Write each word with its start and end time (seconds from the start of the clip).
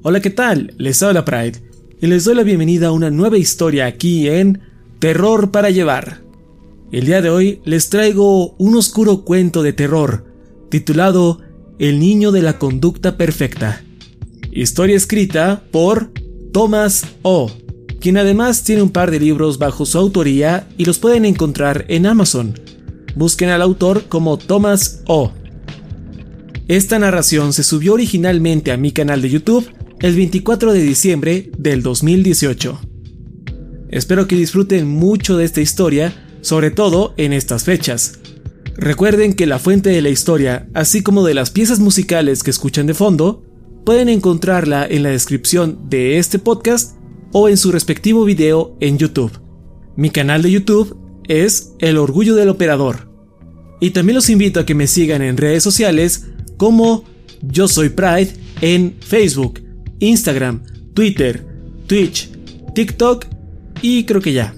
Hola, 0.00 0.20
¿qué 0.20 0.30
tal? 0.30 0.74
Les 0.78 1.02
habla 1.02 1.24
Pride 1.24 1.60
y 2.00 2.06
les 2.06 2.24
doy 2.24 2.36
la 2.36 2.44
bienvenida 2.44 2.86
a 2.86 2.92
una 2.92 3.10
nueva 3.10 3.36
historia 3.36 3.86
aquí 3.86 4.28
en 4.28 4.60
Terror 5.00 5.50
para 5.50 5.70
llevar. 5.70 6.22
El 6.92 7.06
día 7.06 7.20
de 7.20 7.30
hoy 7.30 7.60
les 7.64 7.90
traigo 7.90 8.54
un 8.58 8.76
oscuro 8.76 9.24
cuento 9.24 9.64
de 9.64 9.72
terror 9.72 10.24
titulado 10.70 11.40
El 11.80 11.98
niño 11.98 12.30
de 12.30 12.42
la 12.42 12.60
conducta 12.60 13.16
perfecta. 13.16 13.82
Historia 14.52 14.94
escrita 14.94 15.64
por 15.72 16.12
Thomas 16.52 17.04
O, 17.22 17.50
quien 17.98 18.18
además 18.18 18.62
tiene 18.62 18.82
un 18.82 18.90
par 18.90 19.10
de 19.10 19.18
libros 19.18 19.58
bajo 19.58 19.84
su 19.84 19.98
autoría 19.98 20.68
y 20.78 20.84
los 20.84 21.00
pueden 21.00 21.24
encontrar 21.24 21.86
en 21.88 22.06
Amazon. 22.06 22.54
Busquen 23.16 23.48
al 23.48 23.62
autor 23.62 24.04
como 24.08 24.38
Thomas 24.38 25.02
O. 25.08 25.32
Esta 26.68 27.00
narración 27.00 27.52
se 27.52 27.64
subió 27.64 27.94
originalmente 27.94 28.70
a 28.70 28.76
mi 28.76 28.92
canal 28.92 29.22
de 29.22 29.30
YouTube 29.30 29.68
el 30.00 30.14
24 30.14 30.72
de 30.72 30.82
diciembre 30.82 31.50
del 31.58 31.82
2018. 31.82 32.80
Espero 33.90 34.28
que 34.28 34.36
disfruten 34.36 34.86
mucho 34.86 35.36
de 35.36 35.44
esta 35.44 35.60
historia, 35.60 36.38
sobre 36.40 36.70
todo 36.70 37.14
en 37.16 37.32
estas 37.32 37.64
fechas. 37.64 38.20
Recuerden 38.76 39.32
que 39.32 39.46
la 39.46 39.58
fuente 39.58 39.90
de 39.90 40.00
la 40.00 40.10
historia, 40.10 40.68
así 40.72 41.02
como 41.02 41.24
de 41.26 41.34
las 41.34 41.50
piezas 41.50 41.80
musicales 41.80 42.44
que 42.44 42.50
escuchan 42.50 42.86
de 42.86 42.94
fondo, 42.94 43.42
pueden 43.84 44.08
encontrarla 44.08 44.86
en 44.88 45.02
la 45.02 45.10
descripción 45.10 45.90
de 45.90 46.18
este 46.18 46.38
podcast 46.38 46.96
o 47.32 47.48
en 47.48 47.56
su 47.56 47.72
respectivo 47.72 48.24
video 48.24 48.76
en 48.78 48.98
YouTube. 48.98 49.32
Mi 49.96 50.10
canal 50.10 50.42
de 50.42 50.52
YouTube 50.52 50.96
es 51.26 51.72
El 51.80 51.96
Orgullo 51.96 52.36
del 52.36 52.50
Operador. 52.50 53.10
Y 53.80 53.90
también 53.90 54.14
los 54.14 54.30
invito 54.30 54.60
a 54.60 54.66
que 54.66 54.76
me 54.76 54.86
sigan 54.86 55.22
en 55.22 55.36
redes 55.36 55.64
sociales 55.64 56.26
como 56.56 57.04
Yo 57.42 57.66
Soy 57.66 57.88
Pride 57.88 58.32
en 58.60 58.96
Facebook, 59.00 59.67
Instagram, 60.00 60.62
Twitter, 60.94 61.44
Twitch, 61.86 62.30
TikTok 62.74 63.26
y 63.82 64.04
creo 64.04 64.20
que 64.20 64.32
ya. 64.32 64.54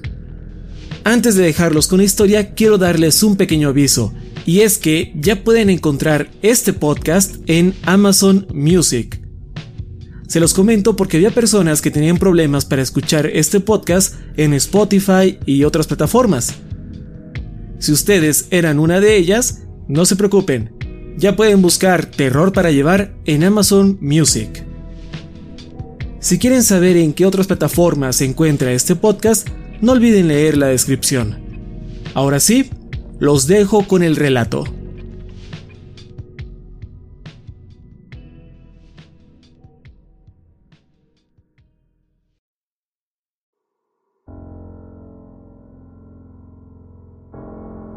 Antes 1.05 1.35
de 1.35 1.45
dejarlos 1.45 1.87
con 1.87 1.99
la 1.99 2.05
historia, 2.05 2.55
quiero 2.55 2.77
darles 2.77 3.23
un 3.23 3.37
pequeño 3.37 3.69
aviso, 3.69 4.13
y 4.45 4.61
es 4.61 4.79
que 4.79 5.13
ya 5.17 5.43
pueden 5.45 5.71
encontrar 5.71 6.31
este 6.43 6.73
podcast 6.73 7.37
en 7.47 7.75
Amazon 7.85 8.47
Music. 8.53 9.21
Se 10.29 10.41
los 10.41 10.55
comento 10.55 10.95
porque 10.95 11.17
había 11.17 11.31
personas 11.31 11.81
que 11.81 11.91
tenían 11.91 12.19
problemas 12.19 12.65
para 12.65 12.83
escuchar 12.83 13.27
este 13.27 13.61
podcast 13.61 14.15
en 14.37 14.53
Spotify 14.55 15.39
y 15.47 15.65
otras 15.65 15.87
plataformas. 15.87 16.55
Si 17.79 17.93
ustedes 17.93 18.47
eran 18.51 18.79
una 18.79 19.01
de 19.01 19.17
ellas, 19.17 19.63
no 19.89 20.05
se 20.05 20.17
preocupen, 20.17 20.73
ya 21.17 21.35
pueden 21.35 21.63
buscar 21.63 22.07
Terror 22.07 22.53
para 22.53 22.71
llevar 22.71 23.15
en 23.25 23.43
Amazon 23.43 23.99
Music. 24.01 24.70
Si 26.21 26.39
quieren 26.39 26.63
saber 26.63 26.99
en 26.99 27.15
qué 27.15 27.25
otras 27.25 27.47
plataformas 27.47 28.17
se 28.17 28.27
encuentra 28.27 28.73
este 28.73 28.95
podcast, 28.95 29.49
no 29.81 29.93
olviden 29.93 30.29
leer 30.29 30.59
la 30.59 30.67
descripción. 30.67 31.39
Ahora 32.13 32.41
sí, 32.41 32.69
los 33.19 33.47
dejo 33.47 33.89
con 33.89 34.03
el 34.03 34.17
relato. 34.17 34.65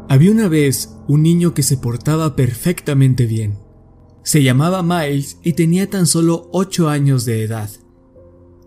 Había 0.08 0.30
una 0.30 0.48
vez 0.48 0.96
un 1.08 1.22
niño 1.22 1.52
que 1.52 1.62
se 1.62 1.76
portaba 1.76 2.36
perfectamente 2.36 3.26
bien. 3.26 3.58
Se 4.22 4.42
llamaba 4.42 4.82
Miles 4.82 5.36
y 5.42 5.52
tenía 5.52 5.90
tan 5.90 6.06
solo 6.06 6.48
8 6.52 6.88
años 6.88 7.26
de 7.26 7.42
edad. 7.42 7.68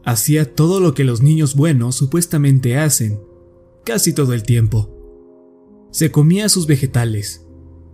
Hacía 0.07 0.55
todo 0.55 0.79
lo 0.79 0.93
que 0.93 1.03
los 1.03 1.21
niños 1.21 1.53
buenos 1.53 1.95
supuestamente 1.95 2.77
hacen, 2.77 3.19
casi 3.83 4.13
todo 4.13 4.31
el 4.31 4.43
tiempo. 4.43 4.89
Se 5.91 6.11
comía 6.11 6.47
sus 6.47 6.65
vegetales, 6.65 7.45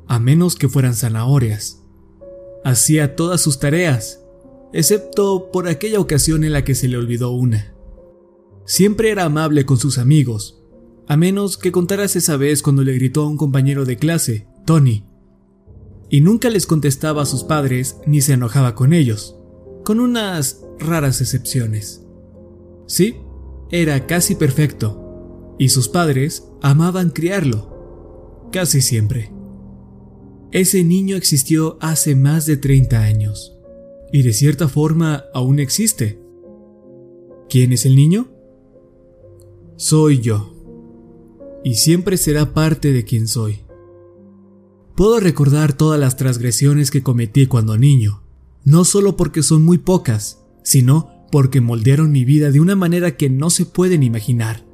a 0.05 0.19
menos 0.19 0.55
que 0.55 0.69
fueran 0.69 0.93
zanahorias. 0.93 1.81
Hacía 2.63 3.15
todas 3.15 3.41
sus 3.41 3.57
tareas, 3.57 4.23
excepto 4.73 5.49
por 5.51 5.67
aquella 5.67 5.99
ocasión 5.99 6.43
en 6.43 6.53
la 6.53 6.63
que 6.63 6.75
se 6.75 6.87
le 6.87 6.97
olvidó 6.97 7.31
una. 7.31 7.73
Siempre 8.63 9.09
era 9.09 9.23
amable 9.23 9.65
con 9.65 9.77
sus 9.77 9.97
amigos, 9.97 10.61
a 11.07 11.17
menos 11.17 11.57
que 11.57 11.71
contaras 11.71 12.15
esa 12.15 12.37
vez 12.37 12.61
cuando 12.61 12.83
le 12.83 12.93
gritó 12.93 13.23
a 13.23 13.27
un 13.27 13.37
compañero 13.37 13.85
de 13.85 13.97
clase, 13.97 14.47
Tony. 14.67 15.03
Y 16.11 16.21
nunca 16.21 16.51
les 16.51 16.67
contestaba 16.67 17.23
a 17.23 17.25
sus 17.25 17.43
padres 17.43 17.97
ni 18.05 18.21
se 18.21 18.33
enojaba 18.33 18.75
con 18.75 18.93
ellos, 18.93 19.35
con 19.83 19.99
unas 19.99 20.61
raras 20.77 21.19
excepciones. 21.19 22.02
Sí, 22.85 23.15
era 23.69 24.05
casi 24.05 24.35
perfecto, 24.35 25.55
y 25.57 25.69
sus 25.69 25.89
padres 25.89 26.47
amaban 26.61 27.09
criarlo, 27.09 28.49
casi 28.51 28.81
siempre. 28.81 29.31
Ese 30.51 30.83
niño 30.83 31.15
existió 31.15 31.77
hace 31.81 32.15
más 32.15 32.45
de 32.45 32.57
30 32.57 32.99
años, 32.99 33.57
y 34.11 34.21
de 34.21 34.33
cierta 34.33 34.67
forma 34.67 35.23
aún 35.33 35.59
existe. 35.59 36.21
¿Quién 37.49 37.73
es 37.73 37.85
el 37.85 37.95
niño? 37.95 38.31
Soy 39.75 40.19
yo, 40.19 40.53
y 41.63 41.75
siempre 41.75 42.17
será 42.17 42.53
parte 42.53 42.91
de 42.91 43.03
quien 43.03 43.27
soy. 43.27 43.65
Puedo 44.95 45.19
recordar 45.19 45.73
todas 45.73 45.99
las 45.99 46.17
transgresiones 46.17 46.91
que 46.91 47.01
cometí 47.01 47.47
cuando 47.47 47.77
niño, 47.77 48.21
no 48.63 48.85
solo 48.85 49.17
porque 49.17 49.41
son 49.41 49.63
muy 49.63 49.79
pocas, 49.79 50.45
sino 50.63 51.12
porque 51.33 51.61
moldearon 51.61 52.11
mi 52.11 52.25
vida 52.25 52.51
de 52.51 52.59
una 52.59 52.75
manera 52.75 53.17
que 53.17 53.27
no 53.27 53.49
se 53.49 53.65
pueden 53.65 54.03
imaginar. 54.03 54.67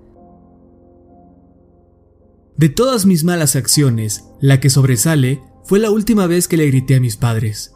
De 2.57 2.67
todas 2.67 3.05
mis 3.05 3.23
malas 3.23 3.55
acciones, 3.55 4.25
la 4.41 4.59
que 4.59 4.69
sobresale 4.69 5.41
fue 5.63 5.79
la 5.79 5.89
última 5.89 6.27
vez 6.27 6.49
que 6.49 6.57
le 6.57 6.67
grité 6.67 6.95
a 6.95 6.99
mis 6.99 7.15
padres. 7.15 7.71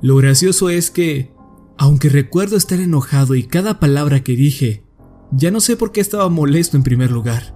Lo 0.00 0.16
gracioso 0.16 0.70
es 0.70 0.90
que, 0.90 1.34
aunque 1.76 2.08
recuerdo 2.08 2.56
estar 2.56 2.80
enojado 2.80 3.34
y 3.34 3.42
cada 3.42 3.80
palabra 3.80 4.24
que 4.24 4.34
dije, 4.34 4.86
ya 5.30 5.50
no 5.50 5.60
sé 5.60 5.76
por 5.76 5.92
qué 5.92 6.00
estaba 6.00 6.30
molesto 6.30 6.78
en 6.78 6.84
primer 6.84 7.10
lugar. 7.10 7.54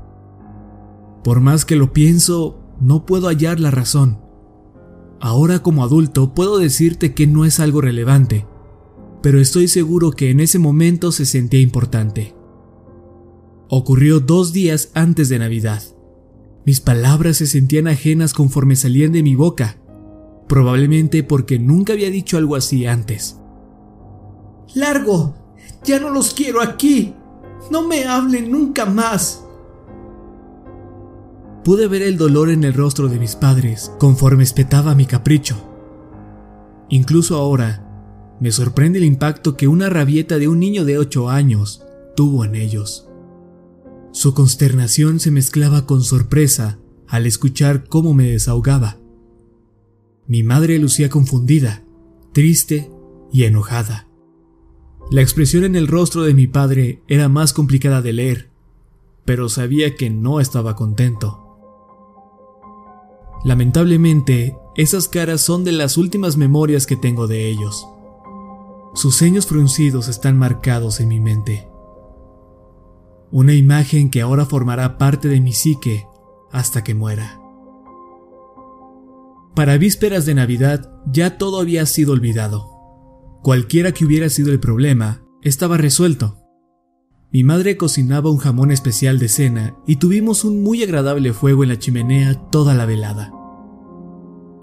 Por 1.24 1.40
más 1.40 1.64
que 1.64 1.74
lo 1.74 1.94
pienso, 1.94 2.76
no 2.82 3.06
puedo 3.06 3.28
hallar 3.28 3.60
la 3.60 3.70
razón. 3.70 4.20
Ahora 5.22 5.60
como 5.60 5.84
adulto 5.84 6.34
puedo 6.34 6.58
decirte 6.58 7.14
que 7.14 7.26
no 7.26 7.46
es 7.46 7.60
algo 7.60 7.80
relevante, 7.80 8.46
pero 9.22 9.40
estoy 9.40 9.68
seguro 9.68 10.12
que 10.12 10.30
en 10.30 10.40
ese 10.40 10.58
momento 10.58 11.12
se 11.12 11.26
sentía 11.26 11.60
importante. 11.60 12.34
Ocurrió 13.68 14.20
dos 14.20 14.52
días 14.52 14.90
antes 14.94 15.28
de 15.28 15.38
Navidad. 15.38 15.82
Mis 16.64 16.80
palabras 16.80 17.36
se 17.36 17.46
sentían 17.46 17.86
ajenas 17.88 18.34
conforme 18.34 18.76
salían 18.76 19.12
de 19.12 19.22
mi 19.22 19.34
boca, 19.34 19.78
probablemente 20.48 21.22
porque 21.22 21.58
nunca 21.58 21.92
había 21.92 22.10
dicho 22.10 22.36
algo 22.36 22.56
así 22.56 22.86
antes. 22.86 23.38
Largo, 24.74 25.34
ya 25.84 26.00
no 26.00 26.10
los 26.10 26.34
quiero 26.34 26.60
aquí. 26.60 27.14
No 27.70 27.86
me 27.86 28.04
hablen 28.04 28.50
nunca 28.50 28.86
más. 28.86 29.44
Pude 31.64 31.88
ver 31.88 32.02
el 32.02 32.16
dolor 32.16 32.50
en 32.50 32.64
el 32.64 32.72
rostro 32.72 33.08
de 33.08 33.18
mis 33.18 33.36
padres 33.36 33.92
conforme 33.98 34.42
espetaba 34.42 34.94
mi 34.94 35.06
capricho. 35.06 35.56
Incluso 36.88 37.36
ahora, 37.36 37.89
me 38.40 38.50
sorprende 38.50 38.98
el 38.98 39.04
impacto 39.04 39.56
que 39.56 39.68
una 39.68 39.90
rabieta 39.90 40.38
de 40.38 40.48
un 40.48 40.58
niño 40.58 40.84
de 40.84 40.98
8 40.98 41.28
años 41.28 41.84
tuvo 42.16 42.44
en 42.44 42.54
ellos. 42.54 43.06
Su 44.12 44.34
consternación 44.34 45.20
se 45.20 45.30
mezclaba 45.30 45.86
con 45.86 46.02
sorpresa 46.02 46.78
al 47.06 47.26
escuchar 47.26 47.84
cómo 47.88 48.14
me 48.14 48.24
desahogaba. 48.24 48.96
Mi 50.26 50.42
madre 50.42 50.78
lucía 50.78 51.10
confundida, 51.10 51.84
triste 52.32 52.90
y 53.32 53.44
enojada. 53.44 54.08
La 55.10 55.20
expresión 55.20 55.64
en 55.64 55.76
el 55.76 55.86
rostro 55.86 56.22
de 56.22 56.34
mi 56.34 56.46
padre 56.46 57.02
era 57.08 57.28
más 57.28 57.52
complicada 57.52 58.00
de 58.00 58.12
leer, 58.12 58.50
pero 59.24 59.48
sabía 59.48 59.96
que 59.96 60.08
no 60.08 60.40
estaba 60.40 60.76
contento. 60.76 61.46
Lamentablemente, 63.44 64.56
esas 64.76 65.08
caras 65.08 65.40
son 65.40 65.64
de 65.64 65.72
las 65.72 65.96
últimas 65.96 66.36
memorias 66.36 66.86
que 66.86 66.96
tengo 66.96 67.26
de 67.26 67.48
ellos. 67.48 67.86
Sus 68.92 69.16
ceños 69.16 69.46
fruncidos 69.46 70.08
están 70.08 70.36
marcados 70.36 71.00
en 71.00 71.08
mi 71.08 71.20
mente. 71.20 71.68
Una 73.30 73.54
imagen 73.54 74.10
que 74.10 74.20
ahora 74.20 74.44
formará 74.44 74.98
parte 74.98 75.28
de 75.28 75.40
mi 75.40 75.52
psique 75.52 76.06
hasta 76.50 76.82
que 76.82 76.94
muera. 76.94 77.40
Para 79.54 79.78
vísperas 79.78 80.26
de 80.26 80.34
Navidad 80.34 80.92
ya 81.06 81.38
todo 81.38 81.60
había 81.60 81.86
sido 81.86 82.12
olvidado. 82.12 82.68
Cualquiera 83.42 83.92
que 83.92 84.04
hubiera 84.04 84.28
sido 84.28 84.52
el 84.52 84.58
problema, 84.58 85.22
estaba 85.42 85.76
resuelto. 85.76 86.38
Mi 87.32 87.44
madre 87.44 87.76
cocinaba 87.76 88.30
un 88.30 88.38
jamón 88.38 88.72
especial 88.72 89.20
de 89.20 89.28
cena 89.28 89.76
y 89.86 89.96
tuvimos 89.96 90.44
un 90.44 90.62
muy 90.62 90.82
agradable 90.82 91.32
fuego 91.32 91.62
en 91.62 91.68
la 91.68 91.78
chimenea 91.78 92.34
toda 92.50 92.74
la 92.74 92.86
velada. 92.86 93.32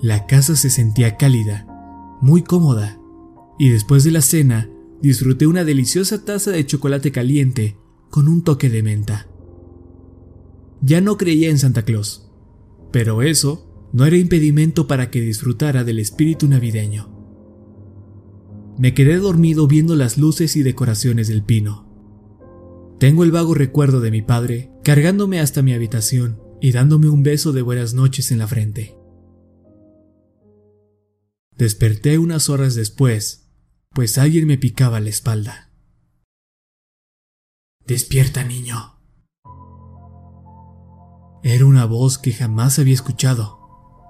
La 0.01 0.25
casa 0.27 0.55
se 0.57 0.69
sentía 0.69 1.15
cálida, 1.15 1.65
muy 2.21 2.43
cómoda, 2.43 2.99
y 3.57 3.69
después 3.69 4.03
de 4.03 4.11
la 4.11 4.21
cena 4.21 4.69
disfruté 5.01 5.47
una 5.47 5.63
deliciosa 5.63 6.25
taza 6.25 6.51
de 6.51 6.65
chocolate 6.65 7.11
caliente 7.11 7.77
con 8.09 8.27
un 8.27 8.43
toque 8.43 8.69
de 8.69 8.83
menta. 8.83 9.27
Ya 10.81 11.01
no 11.01 11.17
creía 11.17 11.49
en 11.49 11.57
Santa 11.57 11.83
Claus, 11.83 12.29
pero 12.91 13.21
eso 13.21 13.89
no 13.93 14.05
era 14.05 14.17
impedimento 14.17 14.87
para 14.87 15.09
que 15.09 15.21
disfrutara 15.21 15.83
del 15.83 15.99
espíritu 15.99 16.47
navideño. 16.47 17.15
Me 18.77 18.93
quedé 18.93 19.17
dormido 19.17 19.67
viendo 19.67 19.95
las 19.95 20.17
luces 20.17 20.55
y 20.55 20.61
decoraciones 20.61 21.27
del 21.27 21.43
pino. 21.43 21.87
Tengo 22.99 23.23
el 23.23 23.31
vago 23.31 23.53
recuerdo 23.53 24.01
de 24.01 24.11
mi 24.11 24.21
padre 24.21 24.71
cargándome 24.83 25.39
hasta 25.39 25.61
mi 25.61 25.73
habitación 25.73 26.39
y 26.61 26.71
dándome 26.71 27.09
un 27.09 27.23
beso 27.23 27.53
de 27.53 27.61
buenas 27.61 27.93
noches 27.93 28.31
en 28.31 28.39
la 28.39 28.47
frente. 28.47 28.95
Desperté 31.57 32.19
unas 32.19 32.49
horas 32.49 32.75
después, 32.75 33.46
pues 33.97 34.19
alguien 34.19 34.45
me 34.45 34.59
picaba 34.59 34.99
la 34.99 35.09
espalda. 35.09 35.71
Despierta, 37.83 38.43
niño. 38.43 38.99
Era 41.41 41.65
una 41.65 41.85
voz 41.85 42.19
que 42.19 42.31
jamás 42.31 42.77
había 42.77 42.93
escuchado, 42.93 43.57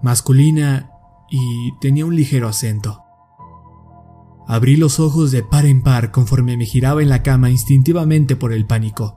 masculina 0.03 0.91
y 1.29 1.71
tenía 1.79 2.05
un 2.05 2.17
ligero 2.17 2.49
acento. 2.49 3.01
Abrí 4.45 4.75
los 4.75 4.99
ojos 4.99 5.31
de 5.31 5.41
par 5.41 5.65
en 5.65 5.81
par 5.81 6.11
conforme 6.11 6.57
me 6.57 6.65
giraba 6.65 7.01
en 7.01 7.07
la 7.07 7.23
cama 7.23 7.49
instintivamente 7.49 8.35
por 8.35 8.51
el 8.51 8.65
pánico. 8.67 9.15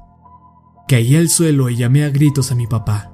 Caí 0.86 1.16
al 1.16 1.30
suelo 1.30 1.68
y 1.68 1.78
llamé 1.78 2.04
a 2.04 2.10
gritos 2.10 2.52
a 2.52 2.54
mi 2.54 2.68
papá. 2.68 3.12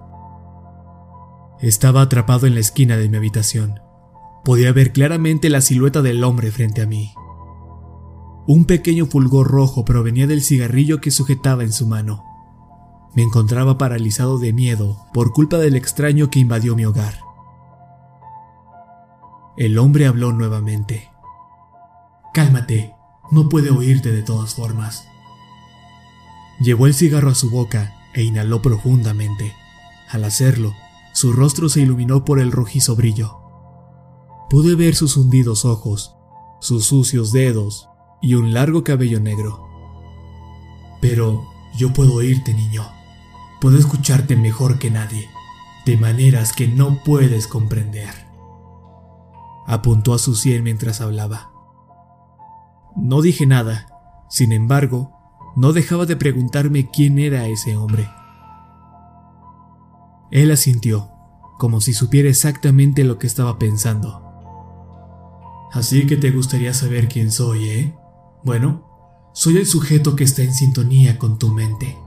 Estaba 1.62 2.02
atrapado 2.02 2.46
en 2.46 2.52
la 2.52 2.60
esquina 2.60 2.98
de 2.98 3.08
mi 3.08 3.16
habitación. 3.16 3.80
Podía 4.44 4.74
ver 4.74 4.92
claramente 4.92 5.48
la 5.48 5.62
silueta 5.62 6.02
del 6.02 6.22
hombre 6.22 6.50
frente 6.50 6.82
a 6.82 6.86
mí. 6.86 7.14
Un 8.48 8.64
pequeño 8.64 9.06
fulgor 9.06 9.48
rojo 9.48 9.84
provenía 9.84 10.28
del 10.28 10.40
cigarrillo 10.40 11.00
que 11.00 11.10
sujetaba 11.10 11.64
en 11.64 11.72
su 11.72 11.84
mano. 11.84 12.22
Me 13.16 13.22
encontraba 13.22 13.76
paralizado 13.76 14.38
de 14.38 14.52
miedo 14.52 15.04
por 15.12 15.32
culpa 15.32 15.56
del 15.56 15.74
extraño 15.74 16.30
que 16.30 16.38
invadió 16.38 16.76
mi 16.76 16.84
hogar. 16.84 17.18
El 19.56 19.78
hombre 19.78 20.06
habló 20.06 20.32
nuevamente. 20.32 21.10
Cálmate, 22.32 22.94
no 23.32 23.48
puede 23.48 23.70
oírte 23.70 24.12
de 24.12 24.22
todas 24.22 24.54
formas. 24.54 25.08
Llevó 26.60 26.86
el 26.86 26.94
cigarro 26.94 27.30
a 27.30 27.34
su 27.34 27.50
boca 27.50 27.94
e 28.14 28.22
inhaló 28.22 28.62
profundamente. 28.62 29.54
Al 30.08 30.22
hacerlo, 30.22 30.72
su 31.12 31.32
rostro 31.32 31.68
se 31.68 31.80
iluminó 31.80 32.24
por 32.24 32.38
el 32.38 32.52
rojizo 32.52 32.94
brillo. 32.94 33.40
Pude 34.48 34.76
ver 34.76 34.94
sus 34.94 35.16
hundidos 35.16 35.64
ojos, 35.64 36.14
sus 36.60 36.84
sucios 36.86 37.32
dedos 37.32 37.88
y 38.26 38.34
un 38.34 38.52
largo 38.52 38.82
cabello 38.82 39.20
negro. 39.20 39.68
Pero 41.00 41.46
yo 41.76 41.92
puedo 41.92 42.14
oírte, 42.14 42.54
niño. 42.54 42.82
Puedo 43.60 43.78
escucharte 43.78 44.34
mejor 44.34 44.80
que 44.80 44.90
nadie, 44.90 45.30
de 45.84 45.96
maneras 45.96 46.52
que 46.52 46.66
no 46.66 47.04
puedes 47.04 47.46
comprender. 47.46 48.26
Apuntó 49.68 50.12
a 50.12 50.18
su 50.18 50.34
sien 50.34 50.64
mientras 50.64 51.00
hablaba. 51.00 51.52
No 52.96 53.22
dije 53.22 53.46
nada, 53.46 53.86
sin 54.28 54.50
embargo, 54.50 55.12
no 55.54 55.72
dejaba 55.72 56.04
de 56.04 56.16
preguntarme 56.16 56.90
quién 56.90 57.20
era 57.20 57.46
ese 57.46 57.76
hombre. 57.76 58.10
Él 60.32 60.50
asintió, 60.50 61.12
como 61.58 61.80
si 61.80 61.92
supiera 61.92 62.28
exactamente 62.28 63.04
lo 63.04 63.20
que 63.20 63.28
estaba 63.28 63.56
pensando. 63.56 64.20
Así 65.72 66.08
que 66.08 66.16
te 66.16 66.32
gustaría 66.32 66.74
saber 66.74 67.06
quién 67.06 67.30
soy, 67.30 67.68
¿eh? 67.68 67.96
Bueno, 68.46 68.84
soy 69.32 69.56
el 69.56 69.66
sujeto 69.66 70.14
que 70.14 70.22
está 70.22 70.42
en 70.42 70.54
sintonía 70.54 71.18
con 71.18 71.36
tu 71.36 71.48
mente. 71.48 71.98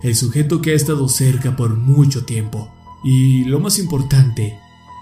El 0.00 0.14
sujeto 0.14 0.62
que 0.62 0.70
ha 0.70 0.74
estado 0.76 1.08
cerca 1.08 1.56
por 1.56 1.74
mucho 1.74 2.24
tiempo. 2.24 2.72
Y 3.02 3.46
lo 3.46 3.58
más 3.58 3.80
importante, 3.80 4.60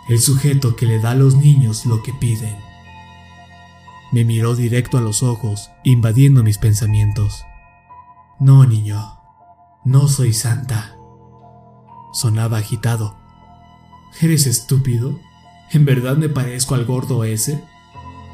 el 0.09 0.21
sujeto 0.21 0.77
que 0.77 0.87
le 0.87 0.99
da 0.99 1.11
a 1.11 1.15
los 1.15 1.37
niños 1.37 1.85
lo 1.85 2.03
que 2.03 2.15
piden. 2.15 2.57
Me 4.11 4.25
miró 4.25 4.57
directo 4.57 4.97
a 4.97 5.03
los 5.03 5.23
ojos, 5.23 5.69
invadiendo 5.85 6.43
mis 6.43 6.57
pensamientos. 6.57 7.45
No, 8.41 8.65
niño, 8.65 9.19
no 9.85 10.09
soy 10.09 10.33
santa. 10.33 10.97
Sonaba 12.15 12.57
agitado. 12.57 13.19
¿Eres 14.23 14.47
estúpido? 14.47 15.21
¿En 15.73 15.85
verdad 15.85 16.17
me 16.17 16.31
parezco 16.31 16.75
al 16.75 16.87
gordo 16.87 17.25
ese? 17.25 17.63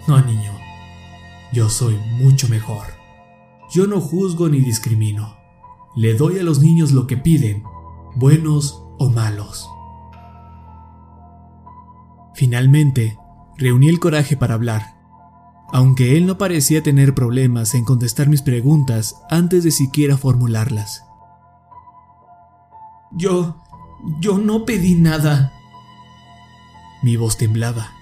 No, 0.07 0.21
niño, 0.21 0.56
yo 1.53 1.69
soy 1.69 1.97
mucho 2.19 2.49
mejor. 2.49 2.87
Yo 3.73 3.87
no 3.87 4.00
juzgo 4.00 4.49
ni 4.49 4.61
discrimino. 4.61 5.37
Le 5.95 6.15
doy 6.15 6.38
a 6.38 6.43
los 6.43 6.61
niños 6.61 6.93
lo 6.93 7.07
que 7.07 7.17
piden, 7.17 7.62
buenos 8.15 8.83
o 8.99 9.11
malos. 9.11 9.69
Finalmente, 12.35 13.19
reuní 13.57 13.88
el 13.88 13.99
coraje 13.99 14.37
para 14.37 14.55
hablar 14.55 14.97
aunque 15.73 16.17
él 16.17 16.26
no 16.26 16.38
parecía 16.38 16.83
tener 16.83 17.15
problemas 17.15 17.75
en 17.75 17.85
contestar 17.85 18.29
mis 18.29 18.43
preguntas 18.43 19.23
antes 19.31 19.65
de 19.65 19.71
siquiera 19.71 20.17
formularlas. 20.17 21.05
Yo... 23.12 23.57
yo 24.21 24.38
no 24.38 24.65
pedí 24.65 24.95
nada. 24.95 25.53
Mi 27.03 27.17
voz 27.17 27.37
temblaba. 27.37 27.93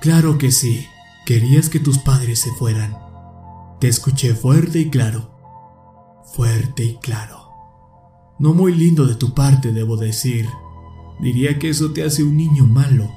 Claro 0.00 0.38
que 0.38 0.50
sí, 0.50 0.88
querías 1.24 1.68
que 1.68 1.80
tus 1.80 1.98
padres 1.98 2.40
se 2.40 2.50
fueran. 2.52 2.96
Te 3.80 3.88
escuché 3.88 4.34
fuerte 4.34 4.78
y 4.78 4.90
claro. 4.90 5.32
Fuerte 6.34 6.84
y 6.84 6.96
claro. 6.96 7.48
No 8.38 8.54
muy 8.54 8.74
lindo 8.74 9.06
de 9.06 9.14
tu 9.14 9.34
parte, 9.34 9.72
debo 9.72 9.96
decir. 9.96 10.48
Diría 11.20 11.58
que 11.58 11.68
eso 11.68 11.92
te 11.92 12.04
hace 12.04 12.22
un 12.22 12.36
niño 12.36 12.66
malo. 12.66 13.10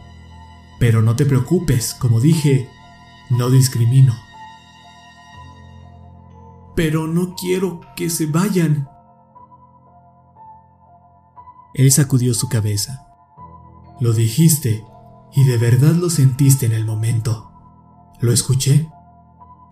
Pero 0.79 1.01
no 1.01 1.15
te 1.15 1.25
preocupes, 1.25 1.93
como 1.93 2.19
dije, 2.19 2.69
no 3.29 3.49
discrimino. 3.49 4.13
Pero 6.75 7.07
no 7.07 7.35
quiero 7.35 7.81
que 7.95 8.09
se 8.09 8.25
vayan. 8.25 8.89
Él 11.73 11.91
sacudió 11.91 12.33
su 12.33 12.49
cabeza. 12.49 13.07
Lo 13.99 14.13
dijiste 14.13 14.83
Y 15.33 15.43
de 15.45 15.57
verdad 15.57 15.93
lo 15.93 16.09
sentiste 16.09 16.65
en 16.65 16.73
el 16.73 16.85
momento. 16.85 17.54
¿Lo 18.19 18.31
escuché? 18.31 18.89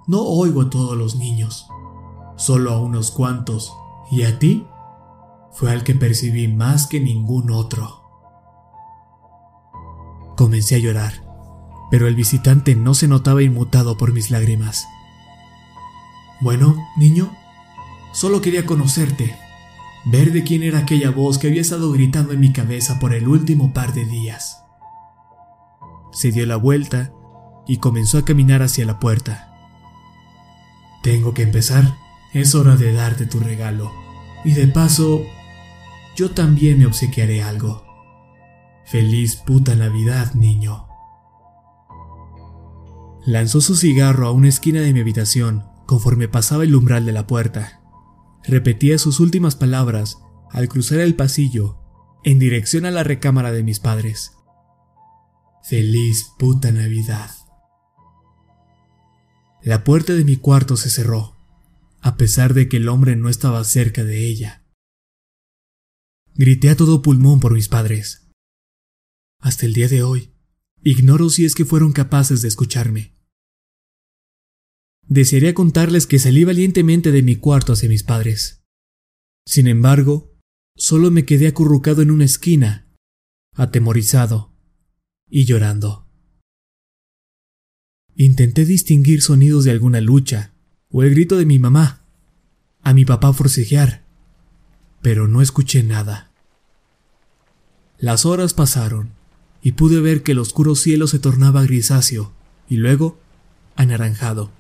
No 0.06 0.22
oigo 0.22 0.64
a 0.64 0.70
todos 0.70 0.98
los 0.98 1.16
niños, 1.16 1.68
solo 2.36 2.72
a 2.72 2.82
unos 2.82 3.12
cuantos. 3.12 3.74
¿Y 4.12 4.24
a 4.24 4.38
ti? 4.38 4.68
Fue 5.52 5.72
al 5.72 5.84
que 5.84 5.96
percibí 5.96 6.48
más 6.48 6.88
que 6.88 7.00
ningún 7.00 7.52
otro. 7.52 8.04
Comencé 10.36 10.76
a 10.76 10.80
llorar, 10.80 11.24
pero 11.90 12.08
el 12.08 12.16
visitante 12.16 12.76
no 12.76 12.94
se 12.96 13.08
notaba 13.08 13.44
inmutado 13.44 13.98
por 13.98 14.12
mis 14.12 14.30
lágrimas. 14.30 14.86
Bueno, 16.42 16.76
niño, 16.98 17.32
solo 18.12 18.42
quería 18.42 18.66
conocerte, 18.66 19.38
ver 20.04 20.34
de 20.34 20.44
quién 20.44 20.64
era 20.64 20.80
aquella 20.80 21.12
voz 21.12 21.38
que 21.38 21.48
había 21.48 21.62
estado 21.62 21.92
gritando 21.94 22.34
en 22.34 22.42
mi 22.42 22.52
cabeza 22.52 23.00
por 23.00 23.14
el 23.14 23.28
último 23.30 23.72
par 23.72 23.94
de 23.94 24.04
días. 24.04 24.64
Se 26.12 26.32
dio 26.32 26.46
la 26.46 26.58
vuelta 26.58 27.13
y 27.68 27.78
comenzó 27.78 28.18
a 28.18 28.26
caminar 28.26 28.62
hacia 28.62 28.86
la 28.86 29.00
puerta. 29.00 29.50
Tengo 31.02 31.34
que 31.34 31.44
empezar, 31.44 31.96
es 32.34 32.56
hora 32.56 32.76
de 32.76 32.94
darte 32.94 33.26
tu 33.26 33.40
regalo. 33.40 33.92
Y 34.46 34.54
de 34.54 34.68
paso, 34.68 35.22
yo 36.16 36.32
también 36.32 36.80
me 36.80 36.86
obsequiaré 36.86 37.44
algo. 37.44 37.86
Feliz 38.86 39.36
puta 39.38 39.76
Navidad, 39.76 40.34
niño. 40.34 40.88
Lanzó 43.26 43.62
su 43.62 43.76
cigarro 43.76 44.28
a 44.28 44.32
una 44.32 44.50
esquina 44.50 44.82
de 44.82 44.94
mi 44.94 45.00
habitación 45.00 45.66
conforme 45.86 46.28
pasaba 46.28 46.64
el 46.64 46.76
umbral 46.76 47.06
de 47.06 47.14
la 47.14 47.28
puerta. 47.28 47.82
Repetía 48.44 48.98
sus 48.98 49.20
últimas 49.20 49.56
palabras 49.56 50.20
al 50.52 50.68
cruzar 50.68 51.00
el 51.00 51.16
pasillo 51.16 51.80
en 52.24 52.40
dirección 52.40 52.86
a 52.86 52.92
la 52.92 53.04
recámara 53.04 53.52
de 53.52 53.64
mis 53.64 53.80
padres. 53.80 54.34
Feliz 55.64 56.32
puta 56.38 56.72
Navidad. 56.72 57.32
La 59.64 59.86
puerta 59.86 60.14
de 60.14 60.26
mi 60.26 60.36
cuarto 60.36 60.76
se 60.76 60.90
cerró, 60.90 61.38
a 62.02 62.18
pesar 62.18 62.54
de 62.54 62.68
que 62.68 62.78
el 62.78 62.90
hombre 62.90 63.16
no 63.16 63.30
estaba 63.30 63.64
cerca 63.64 64.04
de 64.04 64.28
ella. 64.28 64.66
Grité 66.36 66.70
a 66.70 66.76
todo 66.76 67.02
pulmón 67.02 67.40
por 67.40 67.54
mis 67.54 67.70
padres. 67.70 68.30
Hasta 69.40 69.66
el 69.66 69.74
día 69.74 69.88
de 69.88 70.04
hoy, 70.04 70.34
ignoro 70.82 71.30
si 71.30 71.46
es 71.46 71.56
que 71.56 71.64
fueron 71.64 71.94
capaces 71.94 72.42
de 72.42 72.50
escucharme. 72.50 73.16
Desearía 75.08 75.54
contarles 75.54 76.08
que 76.08 76.20
salí 76.20 76.44
valientemente 76.44 77.14
de 77.14 77.22
mi 77.22 77.38
cuarto 77.38 77.72
hacia 77.72 77.88
mis 77.88 78.04
padres. 78.04 78.66
Sin 79.46 79.68
embargo, 79.68 80.38
solo 80.76 81.10
me 81.10 81.24
quedé 81.24 81.48
acurrucado 81.48 82.02
en 82.02 82.12
una 82.12 82.26
esquina, 82.26 82.94
atemorizado 83.56 84.58
y 85.30 85.46
llorando. 85.46 86.10
Intenté 88.16 88.66
distinguir 88.66 89.22
sonidos 89.22 89.64
de 89.64 89.72
alguna 89.72 90.00
lucha 90.00 90.52
o 90.92 91.04
el 91.04 91.10
grito 91.12 91.38
de 91.38 91.46
mi 91.46 91.58
mamá, 91.58 92.02
a 92.84 92.94
mi 92.94 93.06
papá 93.06 93.34
forcejear, 93.34 94.04
pero 95.02 95.28
no 95.28 95.42
escuché 95.42 95.84
nada. 95.84 96.32
Las 97.98 98.26
horas 98.26 98.54
pasaron 98.54 99.12
y 99.62 99.72
pude 99.72 100.02
ver 100.02 100.22
que 100.24 100.34
el 100.34 100.40
oscuro 100.40 100.76
cielo 100.76 101.08
se 101.08 101.20
tornaba 101.20 101.64
grisáceo 101.64 102.34
y 102.70 102.76
luego 102.76 103.18
anaranjado. 103.76 104.52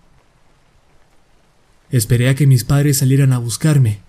Esperé 1.91 2.29
a 2.29 2.36
que 2.36 2.48
mis 2.48 2.63
padres 2.63 2.98
salieran 2.98 3.33
a 3.33 3.38
buscarme. 3.38 4.00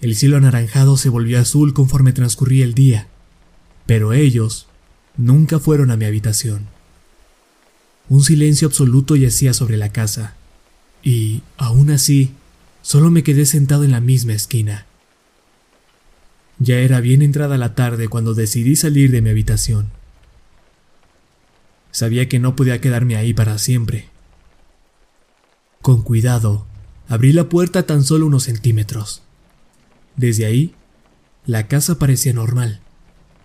El 0.00 0.14
cielo 0.14 0.38
anaranjado 0.38 0.96
se 0.96 1.10
volvió 1.10 1.38
azul 1.38 1.74
conforme 1.74 2.12
transcurría 2.12 2.64
el 2.64 2.72
día, 2.72 3.08
pero 3.84 4.14
ellos 4.14 4.66
nunca 5.16 5.58
fueron 5.58 5.90
a 5.90 5.96
mi 5.96 6.06
habitación. 6.06 6.75
Un 8.08 8.22
silencio 8.22 8.68
absoluto 8.68 9.16
yacía 9.16 9.52
sobre 9.52 9.76
la 9.76 9.90
casa, 9.90 10.34
y, 11.02 11.42
aún 11.56 11.90
así, 11.90 12.32
solo 12.82 13.10
me 13.10 13.22
quedé 13.22 13.46
sentado 13.46 13.84
en 13.84 13.90
la 13.90 14.00
misma 14.00 14.32
esquina. 14.32 14.86
Ya 16.58 16.76
era 16.76 17.00
bien 17.00 17.22
entrada 17.22 17.58
la 17.58 17.74
tarde 17.74 18.08
cuando 18.08 18.34
decidí 18.34 18.76
salir 18.76 19.10
de 19.10 19.20
mi 19.20 19.30
habitación. 19.30 19.90
Sabía 21.90 22.28
que 22.28 22.38
no 22.38 22.56
podía 22.56 22.80
quedarme 22.80 23.16
ahí 23.16 23.34
para 23.34 23.58
siempre. 23.58 24.08
Con 25.82 26.02
cuidado, 26.02 26.66
abrí 27.08 27.32
la 27.32 27.48
puerta 27.48 27.84
tan 27.84 28.04
solo 28.04 28.26
unos 28.26 28.44
centímetros. 28.44 29.22
Desde 30.16 30.46
ahí, 30.46 30.74
la 31.44 31.68
casa 31.68 31.98
parecía 31.98 32.32
normal. 32.32 32.80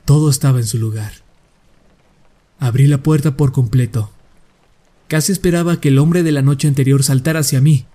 Todo 0.05 0.29
estaba 0.29 0.59
en 0.59 0.65
su 0.65 0.77
lugar. 0.77 1.13
Abrí 2.59 2.87
la 2.87 3.03
puerta 3.03 3.37
por 3.37 3.51
completo. 3.51 4.11
Casi 5.11 5.33
esperaba 5.33 5.81
que 5.81 5.89
el 5.89 5.99
hombre 5.99 6.23
de 6.23 6.31
la 6.31 6.41
noche 6.41 6.69
anterior 6.69 7.03
saltara 7.03 7.41
hacia 7.41 7.59
mí. 7.59 7.85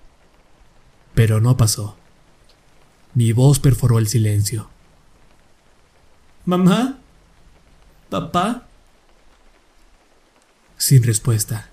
Pero 1.14 1.40
no 1.40 1.56
pasó. 1.56 1.96
Mi 3.14 3.32
voz 3.32 3.58
perforó 3.58 3.98
el 3.98 4.06
silencio. 4.06 4.68
¿Mamá? 6.44 6.98
¿Papá? 8.10 8.66
Sin 10.76 11.04
respuesta. 11.04 11.70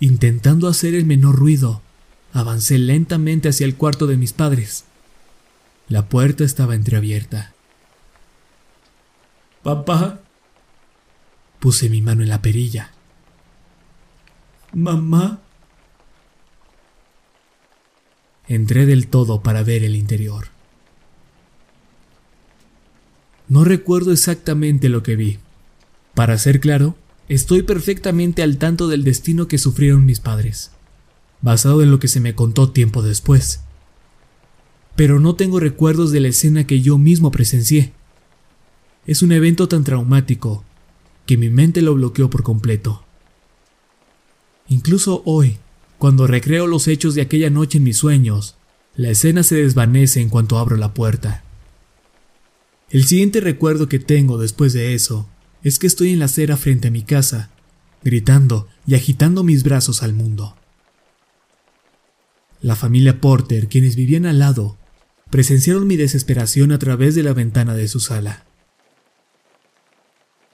Intentando 0.00 0.66
hacer 0.66 0.94
el 0.94 1.04
menor 1.04 1.36
ruido, 1.36 1.82
avancé 2.32 2.78
lentamente 2.78 3.50
hacia 3.50 3.66
el 3.66 3.76
cuarto 3.76 4.06
de 4.06 4.16
mis 4.16 4.32
padres. 4.32 4.84
La 5.88 6.08
puerta 6.08 6.44
estaba 6.44 6.74
entreabierta. 6.74 7.52
Papá. 9.62 10.20
Puse 11.60 11.90
mi 11.90 12.00
mano 12.00 12.22
en 12.22 12.30
la 12.30 12.40
perilla. 12.40 12.93
Mamá. 14.74 15.40
Entré 18.48 18.86
del 18.86 19.06
todo 19.06 19.40
para 19.40 19.62
ver 19.62 19.84
el 19.84 19.94
interior. 19.94 20.48
No 23.48 23.62
recuerdo 23.62 24.10
exactamente 24.10 24.88
lo 24.88 25.04
que 25.04 25.14
vi. 25.14 25.38
Para 26.14 26.36
ser 26.38 26.58
claro, 26.58 26.96
estoy 27.28 27.62
perfectamente 27.62 28.42
al 28.42 28.58
tanto 28.58 28.88
del 28.88 29.04
destino 29.04 29.46
que 29.46 29.58
sufrieron 29.58 30.04
mis 30.04 30.18
padres, 30.18 30.72
basado 31.40 31.82
en 31.82 31.90
lo 31.92 32.00
que 32.00 32.08
se 32.08 32.20
me 32.20 32.34
contó 32.34 32.72
tiempo 32.72 33.02
después. 33.02 33.60
Pero 34.96 35.20
no 35.20 35.36
tengo 35.36 35.60
recuerdos 35.60 36.10
de 36.10 36.20
la 36.20 36.28
escena 36.28 36.66
que 36.66 36.80
yo 36.80 36.98
mismo 36.98 37.30
presencié. 37.30 37.92
Es 39.06 39.22
un 39.22 39.30
evento 39.30 39.68
tan 39.68 39.84
traumático 39.84 40.64
que 41.26 41.36
mi 41.36 41.48
mente 41.48 41.80
lo 41.80 41.94
bloqueó 41.94 42.28
por 42.28 42.42
completo. 42.42 43.04
Incluso 44.68 45.22
hoy, 45.24 45.58
cuando 45.98 46.26
recreo 46.26 46.66
los 46.66 46.88
hechos 46.88 47.14
de 47.14 47.22
aquella 47.22 47.50
noche 47.50 47.78
en 47.78 47.84
mis 47.84 47.98
sueños, 47.98 48.56
la 48.96 49.10
escena 49.10 49.42
se 49.42 49.56
desvanece 49.56 50.20
en 50.20 50.28
cuanto 50.28 50.58
abro 50.58 50.76
la 50.76 50.94
puerta. 50.94 51.42
El 52.90 53.04
siguiente 53.04 53.40
recuerdo 53.40 53.88
que 53.88 53.98
tengo 53.98 54.38
después 54.38 54.72
de 54.72 54.94
eso 54.94 55.28
es 55.62 55.78
que 55.78 55.86
estoy 55.86 56.12
en 56.12 56.18
la 56.18 56.26
acera 56.26 56.56
frente 56.56 56.88
a 56.88 56.90
mi 56.90 57.02
casa, 57.02 57.50
gritando 58.02 58.68
y 58.86 58.94
agitando 58.94 59.42
mis 59.42 59.62
brazos 59.62 60.02
al 60.02 60.12
mundo. 60.12 60.56
La 62.60 62.76
familia 62.76 63.20
Porter, 63.20 63.68
quienes 63.68 63.96
vivían 63.96 64.26
al 64.26 64.38
lado, 64.38 64.78
presenciaron 65.30 65.86
mi 65.86 65.96
desesperación 65.96 66.70
a 66.72 66.78
través 66.78 67.14
de 67.14 67.22
la 67.22 67.32
ventana 67.32 67.74
de 67.74 67.88
su 67.88 68.00
sala. 68.00 68.44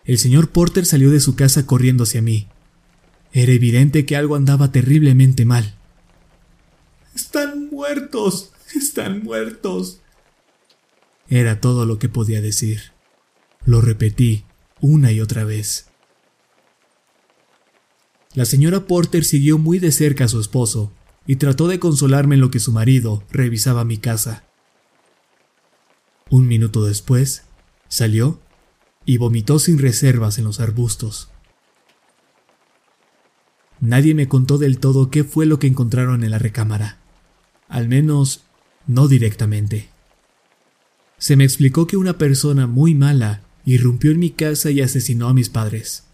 El 0.05 0.19
señor 0.19 0.51
Porter 0.51 0.87
salió 0.87 1.11
de 1.11 1.21
su 1.21 1.37
casa 1.37 1.67
corriendo 1.67 2.05
hacia 2.05 2.23
mí. 2.23 2.49
Era 3.33 3.53
evidente 3.53 4.07
que 4.07 4.17
algo 4.17 4.37
andaba 4.37 4.73
terriblemente 4.73 5.45
mal. 5.45 5.75
Están 7.15 7.69
muertos, 7.71 8.53
están 8.75 9.23
muertos, 9.23 10.01
era 11.31 11.61
todo 11.61 11.87
lo 11.87 11.99
que 12.01 12.09
podía 12.09 12.41
decir. 12.41 12.93
Lo 13.65 13.81
repetí 13.81 14.45
una 14.81 15.13
y 15.13 15.21
otra 15.21 15.45
vez. 15.45 15.87
La 18.35 18.45
señora 18.45 18.87
Porter 18.87 19.25
siguió 19.25 19.57
muy 19.57 19.79
de 19.79 19.93
cerca 19.93 20.25
a 20.25 20.29
su 20.29 20.41
esposo 20.41 20.93
y 21.27 21.37
trató 21.37 21.69
de 21.69 21.79
consolarme 21.79 22.35
en 22.35 22.41
lo 22.41 22.51
que 22.51 22.59
su 22.59 22.73
marido 22.73 23.23
revisaba 23.31 23.85
mi 23.85 23.99
casa. 23.99 24.45
Un 26.31 26.49
minuto 26.49 26.85
después, 26.85 27.45
salió 27.89 28.41
y 29.05 29.17
vomitó 29.19 29.61
sin 29.61 29.79
reservas 29.79 30.39
en 30.39 30.45
los 30.45 30.59
arbustos. 30.59 31.30
Nadie 33.81 34.15
me 34.15 34.29
contó 34.29 34.59
del 34.59 34.79
todo 34.79 35.11
qué 35.11 35.25
fue 35.25 35.47
lo 35.47 35.59
que 35.59 35.67
encontraron 35.67 36.23
en 36.23 36.31
la 36.31 36.39
recámara, 36.39 36.99
al 37.69 37.89
menos 37.89 38.43
no 38.87 39.09
directamente. 39.09 39.89
Se 41.19 41.37
me 41.37 41.45
explicó 41.45 41.87
que 41.87 41.97
una 41.97 42.19
persona 42.19 42.67
muy 42.67 42.95
mala 42.95 43.43
irrumpió 43.65 44.11
en 44.11 44.19
mi 44.19 44.31
casa 44.31 44.71
y 44.71 44.81
asesinó 44.81 45.29
a 45.29 45.35
mis 45.35 45.49
padres, 45.49 46.05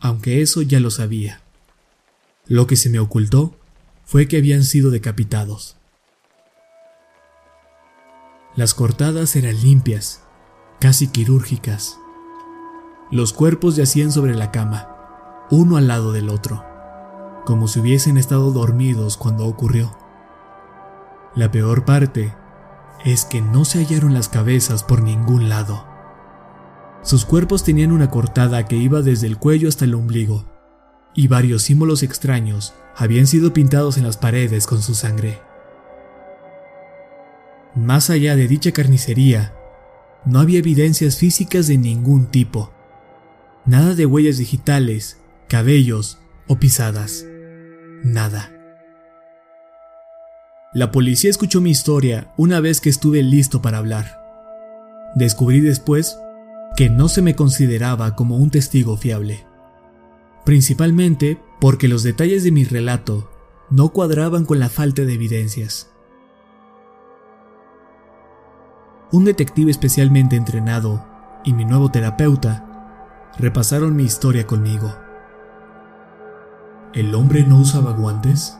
aunque 0.00 0.40
eso 0.40 0.62
ya 0.62 0.80
lo 0.80 0.90
sabía. 0.90 1.40
Lo 2.46 2.66
que 2.66 2.76
se 2.76 2.88
me 2.88 2.98
ocultó 2.98 3.56
fue 4.04 4.28
que 4.28 4.38
habían 4.38 4.64
sido 4.64 4.90
decapitados. 4.90 5.76
Las 8.56 8.74
cortadas 8.74 9.36
eran 9.36 9.60
limpias, 9.62 10.22
casi 10.80 11.08
quirúrgicas. 11.08 11.98
Los 13.10 13.32
cuerpos 13.32 13.76
yacían 13.76 14.12
sobre 14.12 14.34
la 14.34 14.50
cama, 14.50 15.46
uno 15.50 15.76
al 15.76 15.88
lado 15.88 16.12
del 16.12 16.28
otro, 16.28 16.64
como 17.44 17.68
si 17.68 17.80
hubiesen 17.80 18.16
estado 18.16 18.52
dormidos 18.52 19.16
cuando 19.16 19.46
ocurrió. 19.46 19.96
La 21.34 21.50
peor 21.50 21.84
parte 21.84 22.34
es 23.04 23.24
que 23.24 23.40
no 23.40 23.64
se 23.64 23.78
hallaron 23.78 24.14
las 24.14 24.28
cabezas 24.28 24.84
por 24.84 25.02
ningún 25.02 25.48
lado. 25.48 25.86
Sus 27.02 27.24
cuerpos 27.24 27.64
tenían 27.64 27.90
una 27.90 28.10
cortada 28.10 28.66
que 28.66 28.76
iba 28.76 29.02
desde 29.02 29.26
el 29.26 29.38
cuello 29.38 29.68
hasta 29.68 29.84
el 29.84 29.94
ombligo, 29.94 30.44
y 31.14 31.28
varios 31.28 31.62
símbolos 31.62 32.02
extraños 32.02 32.74
habían 32.96 33.26
sido 33.26 33.52
pintados 33.52 33.98
en 33.98 34.04
las 34.04 34.16
paredes 34.16 34.66
con 34.66 34.82
su 34.82 34.94
sangre. 34.94 35.40
Más 37.74 38.10
allá 38.10 38.36
de 38.36 38.46
dicha 38.46 38.70
carnicería, 38.72 39.54
no 40.24 40.38
había 40.38 40.60
evidencias 40.60 41.16
físicas 41.16 41.66
de 41.66 41.78
ningún 41.78 42.26
tipo. 42.26 42.70
Nada 43.64 43.94
de 43.94 44.06
huellas 44.06 44.38
digitales, 44.38 45.18
cabellos 45.48 46.18
o 46.46 46.56
pisadas. 46.56 47.26
Nada. 48.04 48.50
La 50.72 50.90
policía 50.90 51.30
escuchó 51.30 51.60
mi 51.60 51.70
historia 51.70 52.32
una 52.36 52.58
vez 52.58 52.80
que 52.80 52.88
estuve 52.88 53.22
listo 53.22 53.62
para 53.62 53.78
hablar. 53.78 54.20
Descubrí 55.14 55.60
después 55.60 56.18
que 56.76 56.90
no 56.90 57.08
se 57.08 57.22
me 57.22 57.36
consideraba 57.36 58.16
como 58.16 58.38
un 58.38 58.50
testigo 58.50 58.96
fiable. 58.96 59.46
Principalmente 60.44 61.40
porque 61.60 61.86
los 61.86 62.02
detalles 62.02 62.42
de 62.42 62.50
mi 62.50 62.64
relato 62.64 63.30
no 63.70 63.90
cuadraban 63.90 64.46
con 64.46 64.58
la 64.58 64.68
falta 64.68 65.02
de 65.02 65.12
evidencias. 65.12 65.90
Un 69.12 69.24
detective 69.24 69.70
especialmente 69.70 70.34
entrenado 70.34 71.06
y 71.44 71.52
mi 71.52 71.64
nuevo 71.64 71.90
terapeuta 71.90 73.30
repasaron 73.38 73.94
mi 73.94 74.02
historia 74.02 74.46
conmigo. 74.46 75.01
¿El 76.94 77.14
hombre 77.14 77.44
no 77.44 77.58
usaba 77.58 77.92
guantes? 77.92 78.58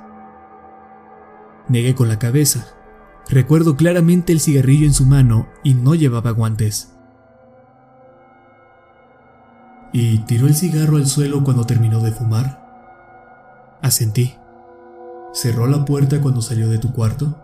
Negué 1.68 1.94
con 1.94 2.08
la 2.08 2.18
cabeza. 2.18 2.66
Recuerdo 3.28 3.76
claramente 3.76 4.32
el 4.32 4.40
cigarrillo 4.40 4.86
en 4.86 4.94
su 4.94 5.04
mano 5.04 5.48
y 5.62 5.74
no 5.74 5.94
llevaba 5.94 6.30
guantes. 6.30 6.94
¿Y 9.92 10.20
tiró 10.20 10.46
el 10.46 10.54
cigarro 10.54 10.96
al 10.96 11.06
suelo 11.06 11.44
cuando 11.44 11.66
terminó 11.66 12.00
de 12.00 12.12
fumar? 12.12 13.78
Asentí. 13.82 14.34
¿Cerró 15.34 15.66
la 15.66 15.84
puerta 15.84 16.22
cuando 16.22 16.40
salió 16.40 16.70
de 16.70 16.78
tu 16.78 16.92
cuarto? 16.94 17.36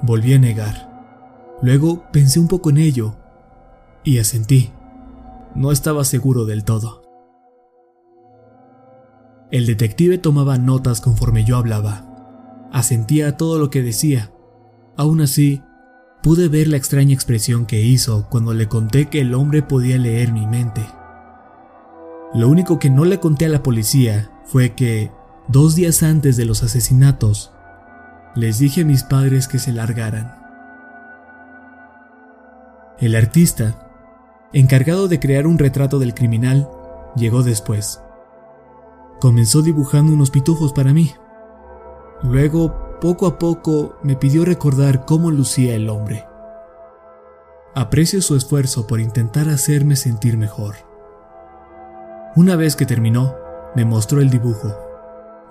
Volví 0.00 0.32
a 0.32 0.38
negar. 0.38 0.90
Luego 1.60 2.10
pensé 2.10 2.40
un 2.40 2.48
poco 2.48 2.70
en 2.70 2.78
ello 2.78 3.14
y 4.02 4.18
asentí. 4.18 4.72
No 5.54 5.72
estaba 5.72 6.04
seguro 6.04 6.46
del 6.46 6.64
todo. 6.64 7.01
El 9.52 9.66
detective 9.66 10.16
tomaba 10.16 10.56
notas 10.56 11.02
conforme 11.02 11.44
yo 11.44 11.58
hablaba. 11.58 12.68
Asentía 12.72 13.28
a 13.28 13.36
todo 13.36 13.58
lo 13.58 13.68
que 13.68 13.82
decía. 13.82 14.32
Aún 14.96 15.20
así, 15.20 15.62
pude 16.22 16.48
ver 16.48 16.68
la 16.68 16.78
extraña 16.78 17.12
expresión 17.12 17.66
que 17.66 17.82
hizo 17.82 18.30
cuando 18.30 18.54
le 18.54 18.66
conté 18.66 19.10
que 19.10 19.20
el 19.20 19.34
hombre 19.34 19.62
podía 19.62 19.98
leer 19.98 20.32
mi 20.32 20.46
mente. 20.46 20.80
Lo 22.32 22.48
único 22.48 22.78
que 22.78 22.88
no 22.88 23.04
le 23.04 23.20
conté 23.20 23.44
a 23.44 23.50
la 23.50 23.62
policía 23.62 24.30
fue 24.46 24.74
que, 24.74 25.12
dos 25.48 25.74
días 25.74 26.02
antes 26.02 26.38
de 26.38 26.46
los 26.46 26.62
asesinatos, 26.62 27.52
les 28.34 28.58
dije 28.58 28.80
a 28.80 28.86
mis 28.86 29.02
padres 29.02 29.48
que 29.48 29.58
se 29.58 29.70
largaran. 29.70 30.34
El 32.98 33.14
artista, 33.16 33.86
encargado 34.54 35.08
de 35.08 35.20
crear 35.20 35.46
un 35.46 35.58
retrato 35.58 35.98
del 35.98 36.14
criminal, 36.14 36.70
llegó 37.16 37.42
después. 37.42 38.00
Comenzó 39.22 39.62
dibujando 39.62 40.12
unos 40.12 40.32
pitufos 40.32 40.72
para 40.72 40.92
mí. 40.92 41.12
Luego, 42.24 42.98
poco 43.00 43.28
a 43.28 43.38
poco, 43.38 43.94
me 44.02 44.16
pidió 44.16 44.44
recordar 44.44 45.04
cómo 45.04 45.30
lucía 45.30 45.76
el 45.76 45.88
hombre. 45.90 46.26
Aprecio 47.72 48.20
su 48.20 48.34
esfuerzo 48.34 48.88
por 48.88 48.98
intentar 48.98 49.48
hacerme 49.48 49.94
sentir 49.94 50.36
mejor. 50.36 50.74
Una 52.34 52.56
vez 52.56 52.74
que 52.74 52.84
terminó, 52.84 53.36
me 53.76 53.84
mostró 53.84 54.20
el 54.20 54.28
dibujo. 54.28 54.74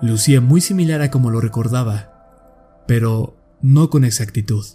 Lucía 0.02 0.42
muy 0.42 0.60
similar 0.60 1.02
a 1.02 1.10
como 1.10 1.30
lo 1.30 1.40
recordaba, 1.40 2.84
pero 2.88 3.38
no 3.62 3.90
con 3.90 4.04
exactitud. 4.04 4.66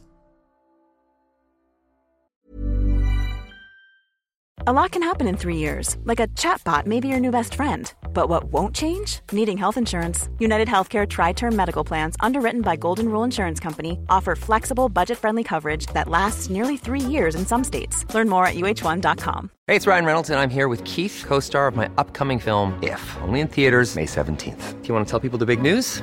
A 4.68 4.73
lot 4.73 4.90
can 4.90 5.03
happen 5.03 5.29
in 5.29 5.37
three 5.37 5.59
years, 5.59 5.99
like 6.07 6.18
a 6.18 6.27
chatbot 6.29 6.87
may 6.87 6.99
be 6.99 7.09
your 7.09 7.21
new 7.21 7.31
best 7.31 7.55
friend. 7.55 7.92
But 8.16 8.31
what 8.31 8.44
won't 8.44 8.74
change? 8.74 9.20
Needing 9.31 9.59
health 9.59 9.76
insurance. 9.76 10.31
United 10.38 10.68
Healthcare 10.68 11.07
Tri 11.07 11.35
Term 11.35 11.55
Medical 11.55 11.85
Plans, 11.85 12.16
underwritten 12.20 12.62
by 12.62 12.74
Golden 12.74 13.11
Rule 13.11 13.24
Insurance 13.24 13.61
Company, 13.61 13.98
offer 14.09 14.35
flexible, 14.35 14.88
budget 14.88 15.18
friendly 15.18 15.44
coverage 15.44 15.85
that 15.88 16.09
lasts 16.09 16.48
nearly 16.48 16.79
three 16.79 17.00
years 17.14 17.35
in 17.35 17.44
some 17.44 17.62
states. 17.62 18.07
Learn 18.14 18.26
more 18.26 18.46
at 18.46 18.55
uh1.com. 18.55 19.50
Hey, 19.66 19.76
it's 19.76 19.87
Ryan 19.87 20.07
Reynolds, 20.07 20.31
and 20.31 20.40
I'm 20.40 20.48
here 20.48 20.68
with 20.68 20.83
Keith, 20.85 21.24
co 21.26 21.40
star 21.40 21.68
of 21.68 21.76
my 21.76 21.90
upcoming 21.98 22.38
film, 22.38 22.72
If, 22.83 23.02
only 23.20 23.40
in 23.40 23.48
theaters, 23.48 23.94
May 23.96 24.07
17th. 24.07 24.81
Do 24.81 24.88
you 24.88 24.94
want 24.94 25.07
to 25.07 25.11
tell 25.11 25.20
people 25.20 25.38
the 25.38 25.44
big 25.44 25.61
news? 25.61 26.02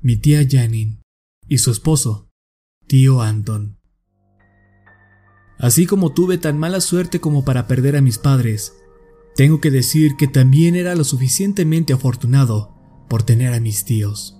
Mi 0.00 0.16
tía 0.16 0.46
Janine 0.48 1.00
y 1.48 1.58
su 1.58 1.70
esposo, 1.70 2.30
tío 2.86 3.22
Anton. 3.22 3.78
Así 5.58 5.86
como 5.86 6.12
tuve 6.12 6.38
tan 6.38 6.58
mala 6.58 6.80
suerte 6.80 7.20
como 7.20 7.44
para 7.44 7.66
perder 7.66 7.96
a 7.96 8.00
mis 8.00 8.18
padres, 8.18 8.74
tengo 9.34 9.60
que 9.60 9.70
decir 9.70 10.16
que 10.16 10.28
también 10.28 10.76
era 10.76 10.94
lo 10.94 11.04
suficientemente 11.04 11.92
afortunado 11.92 12.76
por 13.08 13.22
tener 13.22 13.54
a 13.54 13.60
mis 13.60 13.84
tíos. 13.84 14.36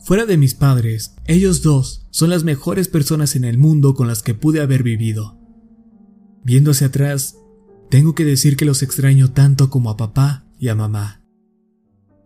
Fuera 0.00 0.26
de 0.26 0.36
mis 0.36 0.54
padres, 0.54 1.16
ellos 1.26 1.62
dos 1.62 2.06
son 2.10 2.30
las 2.30 2.44
mejores 2.44 2.88
personas 2.88 3.36
en 3.36 3.44
el 3.44 3.58
mundo 3.58 3.94
con 3.94 4.06
las 4.06 4.22
que 4.22 4.34
pude 4.34 4.60
haber 4.60 4.82
vivido. 4.82 5.38
Viendo 6.44 6.70
hacia 6.70 6.88
atrás, 6.88 7.36
tengo 7.90 8.14
que 8.14 8.24
decir 8.24 8.56
que 8.56 8.64
los 8.64 8.82
extraño 8.82 9.32
tanto 9.32 9.70
como 9.70 9.90
a 9.90 9.96
papá 9.96 10.46
y 10.58 10.68
a 10.68 10.74
mamá. 10.74 11.22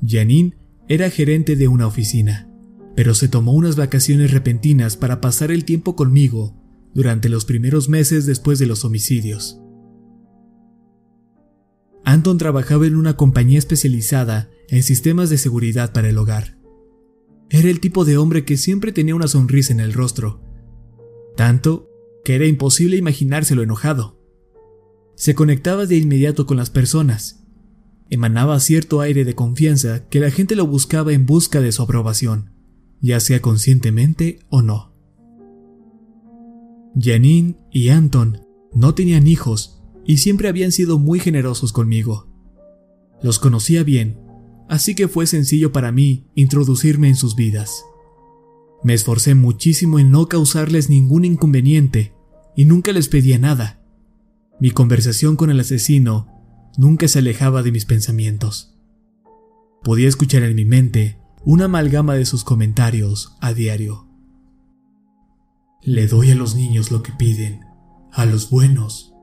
Janine 0.06 0.56
era 0.90 1.08
gerente 1.08 1.54
de 1.54 1.68
una 1.68 1.86
oficina, 1.86 2.50
pero 2.96 3.14
se 3.14 3.28
tomó 3.28 3.52
unas 3.52 3.76
vacaciones 3.76 4.32
repentinas 4.32 4.96
para 4.96 5.20
pasar 5.20 5.52
el 5.52 5.64
tiempo 5.64 5.94
conmigo 5.94 6.60
durante 6.94 7.28
los 7.28 7.44
primeros 7.44 7.88
meses 7.88 8.26
después 8.26 8.58
de 8.58 8.66
los 8.66 8.84
homicidios. 8.84 9.60
Anton 12.04 12.38
trabajaba 12.38 12.88
en 12.88 12.96
una 12.96 13.16
compañía 13.16 13.60
especializada 13.60 14.50
en 14.68 14.82
sistemas 14.82 15.30
de 15.30 15.38
seguridad 15.38 15.92
para 15.92 16.08
el 16.08 16.18
hogar. 16.18 16.58
Era 17.50 17.70
el 17.70 17.78
tipo 17.78 18.04
de 18.04 18.16
hombre 18.18 18.44
que 18.44 18.56
siempre 18.56 18.90
tenía 18.90 19.14
una 19.14 19.28
sonrisa 19.28 19.72
en 19.72 19.78
el 19.78 19.92
rostro, 19.92 20.42
tanto 21.36 21.88
que 22.24 22.34
era 22.34 22.46
imposible 22.46 22.96
imaginárselo 22.96 23.62
enojado. 23.62 24.20
Se 25.14 25.36
conectaba 25.36 25.86
de 25.86 25.98
inmediato 25.98 26.46
con 26.46 26.56
las 26.56 26.70
personas 26.70 27.39
emanaba 28.10 28.58
cierto 28.60 29.00
aire 29.00 29.24
de 29.24 29.34
confianza 29.34 30.06
que 30.08 30.20
la 30.20 30.30
gente 30.30 30.56
lo 30.56 30.66
buscaba 30.66 31.12
en 31.12 31.26
busca 31.26 31.60
de 31.60 31.72
su 31.72 31.82
aprobación, 31.82 32.50
ya 33.00 33.20
sea 33.20 33.40
conscientemente 33.40 34.40
o 34.50 34.62
no. 34.62 34.92
Janine 36.98 37.56
y 37.70 37.88
Anton 37.88 38.40
no 38.74 38.94
tenían 38.94 39.28
hijos 39.28 39.80
y 40.04 40.18
siempre 40.18 40.48
habían 40.48 40.72
sido 40.72 40.98
muy 40.98 41.20
generosos 41.20 41.72
conmigo. 41.72 42.28
Los 43.22 43.38
conocía 43.38 43.84
bien, 43.84 44.18
así 44.68 44.96
que 44.96 45.06
fue 45.06 45.26
sencillo 45.26 45.72
para 45.72 45.92
mí 45.92 46.26
introducirme 46.34 47.08
en 47.08 47.16
sus 47.16 47.36
vidas. 47.36 47.84
Me 48.82 48.94
esforcé 48.94 49.34
muchísimo 49.34 49.98
en 49.98 50.10
no 50.10 50.26
causarles 50.26 50.88
ningún 50.90 51.24
inconveniente 51.24 52.12
y 52.56 52.64
nunca 52.64 52.92
les 52.92 53.08
pedía 53.08 53.38
nada. 53.38 53.84
Mi 54.58 54.72
conversación 54.72 55.36
con 55.36 55.50
el 55.50 55.60
asesino 55.60 56.39
nunca 56.76 57.08
se 57.08 57.20
alejaba 57.20 57.62
de 57.62 57.72
mis 57.72 57.84
pensamientos. 57.84 58.78
Podía 59.82 60.08
escuchar 60.08 60.42
en 60.42 60.54
mi 60.54 60.64
mente 60.64 61.18
una 61.44 61.64
amalgama 61.64 62.14
de 62.14 62.26
sus 62.26 62.44
comentarios 62.44 63.36
a 63.40 63.52
diario. 63.54 64.06
Le 65.82 66.06
doy 66.06 66.30
a 66.30 66.34
los 66.34 66.54
niños 66.54 66.90
lo 66.90 67.02
que 67.02 67.12
piden, 67.12 67.60
a 68.12 68.26
los 68.26 68.50
buenos 68.50 69.14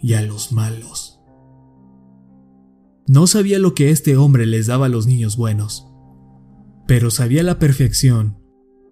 y 0.00 0.14
a 0.14 0.22
los 0.22 0.52
malos. 0.52 1.20
No 3.06 3.26
sabía 3.26 3.58
lo 3.58 3.74
que 3.74 3.90
este 3.90 4.16
hombre 4.16 4.46
les 4.46 4.66
daba 4.66 4.86
a 4.86 4.88
los 4.88 5.06
niños 5.06 5.36
buenos, 5.36 5.86
pero 6.86 7.10
sabía 7.10 7.42
a 7.42 7.44
la 7.44 7.58
perfección 7.58 8.38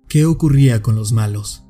qué 0.09 0.27
ocurría 0.27 0.83
con 0.83 0.95
los 0.95 1.13
malos. 1.13 1.64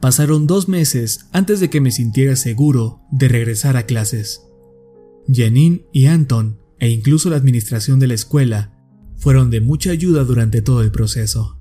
Pasaron 0.00 0.46
dos 0.46 0.68
meses 0.68 1.26
antes 1.32 1.60
de 1.60 1.70
que 1.70 1.80
me 1.80 1.90
sintiera 1.90 2.36
seguro 2.36 3.00
de 3.10 3.28
regresar 3.28 3.76
a 3.76 3.86
clases. 3.86 4.42
Janine 5.26 5.86
y 5.92 6.06
Anton, 6.06 6.60
e 6.78 6.90
incluso 6.90 7.30
la 7.30 7.36
administración 7.36 7.98
de 7.98 8.06
la 8.06 8.14
escuela, 8.14 8.72
fueron 9.16 9.50
de 9.50 9.60
mucha 9.60 9.90
ayuda 9.90 10.24
durante 10.24 10.60
todo 10.60 10.82
el 10.82 10.90
proceso. 10.90 11.58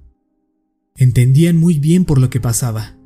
Entendían 0.96 1.58
muy 1.58 1.80
bien 1.80 2.06
por 2.06 2.20
lo 2.20 2.30
que 2.30 2.42
pasaba. 2.42 2.98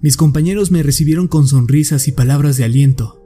Mis 0.00 0.16
compañeros 0.16 0.72
me 0.72 0.82
recibieron 0.82 1.28
con 1.28 1.46
sonrisas 1.46 2.08
y 2.08 2.12
palabras 2.12 2.56
de 2.56 2.64
aliento. 2.64 3.24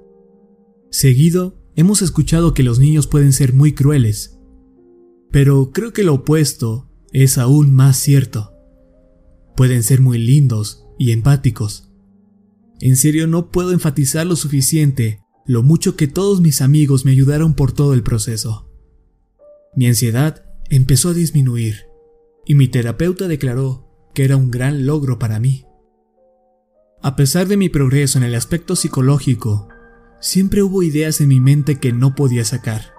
Seguido, 0.91 1.59
hemos 1.75 2.03
escuchado 2.03 2.53
que 2.53 2.63
los 2.63 2.79
niños 2.79 3.07
pueden 3.07 3.33
ser 3.33 3.55
muy 3.55 3.73
crueles, 3.73 4.39
pero 5.31 5.73
creo 5.73 5.93
que 5.93 6.05
lo 6.05 6.15
opuesto 6.15 6.91
es 7.13 7.39
aún 7.39 7.73
más 7.73 7.97
cierto. 7.97 8.53
Pueden 9.57 9.83
ser 9.83 10.03
muy 10.03 10.19
lindos 10.19 10.86
y 10.99 11.13
empáticos. 11.13 11.91
En 12.81 12.97
serio 12.97 13.27
no 13.27 13.51
puedo 13.51 13.73
enfatizar 13.73 14.27
lo 14.27 14.37
suficiente 14.37 15.23
lo 15.47 15.63
mucho 15.63 15.97
que 15.97 16.09
todos 16.09 16.41
mis 16.41 16.61
amigos 16.61 17.05
me 17.05 17.13
ayudaron 17.13 17.55
por 17.55 17.73
todo 17.73 17.95
el 17.95 18.03
proceso. 18.03 18.69
Mi 19.77 19.87
ansiedad 19.87 20.45
empezó 20.69 21.11
a 21.11 21.15
disminuir 21.15 21.87
y 22.45 22.55
mi 22.55 22.69
terapeuta 22.69 23.29
declaró 23.29 23.89
que 24.13 24.25
era 24.25 24.37
un 24.37 24.51
gran 24.51 24.87
logro 24.87 25.19
para 25.19 25.39
mí. 25.39 25.65
A 27.03 27.15
pesar 27.15 27.47
de 27.47 27.57
mi 27.57 27.69
progreso 27.69 28.19
en 28.19 28.25
el 28.25 28.35
aspecto 28.35 28.75
psicológico, 28.75 29.69
siempre 30.21 30.63
hubo 30.63 30.83
ideas 30.83 31.21
en 31.21 31.29
mi 31.29 31.41
mente 31.41 31.77
que 31.77 31.93
no 31.93 32.15
podía 32.15 32.45
sacar. 32.45 32.93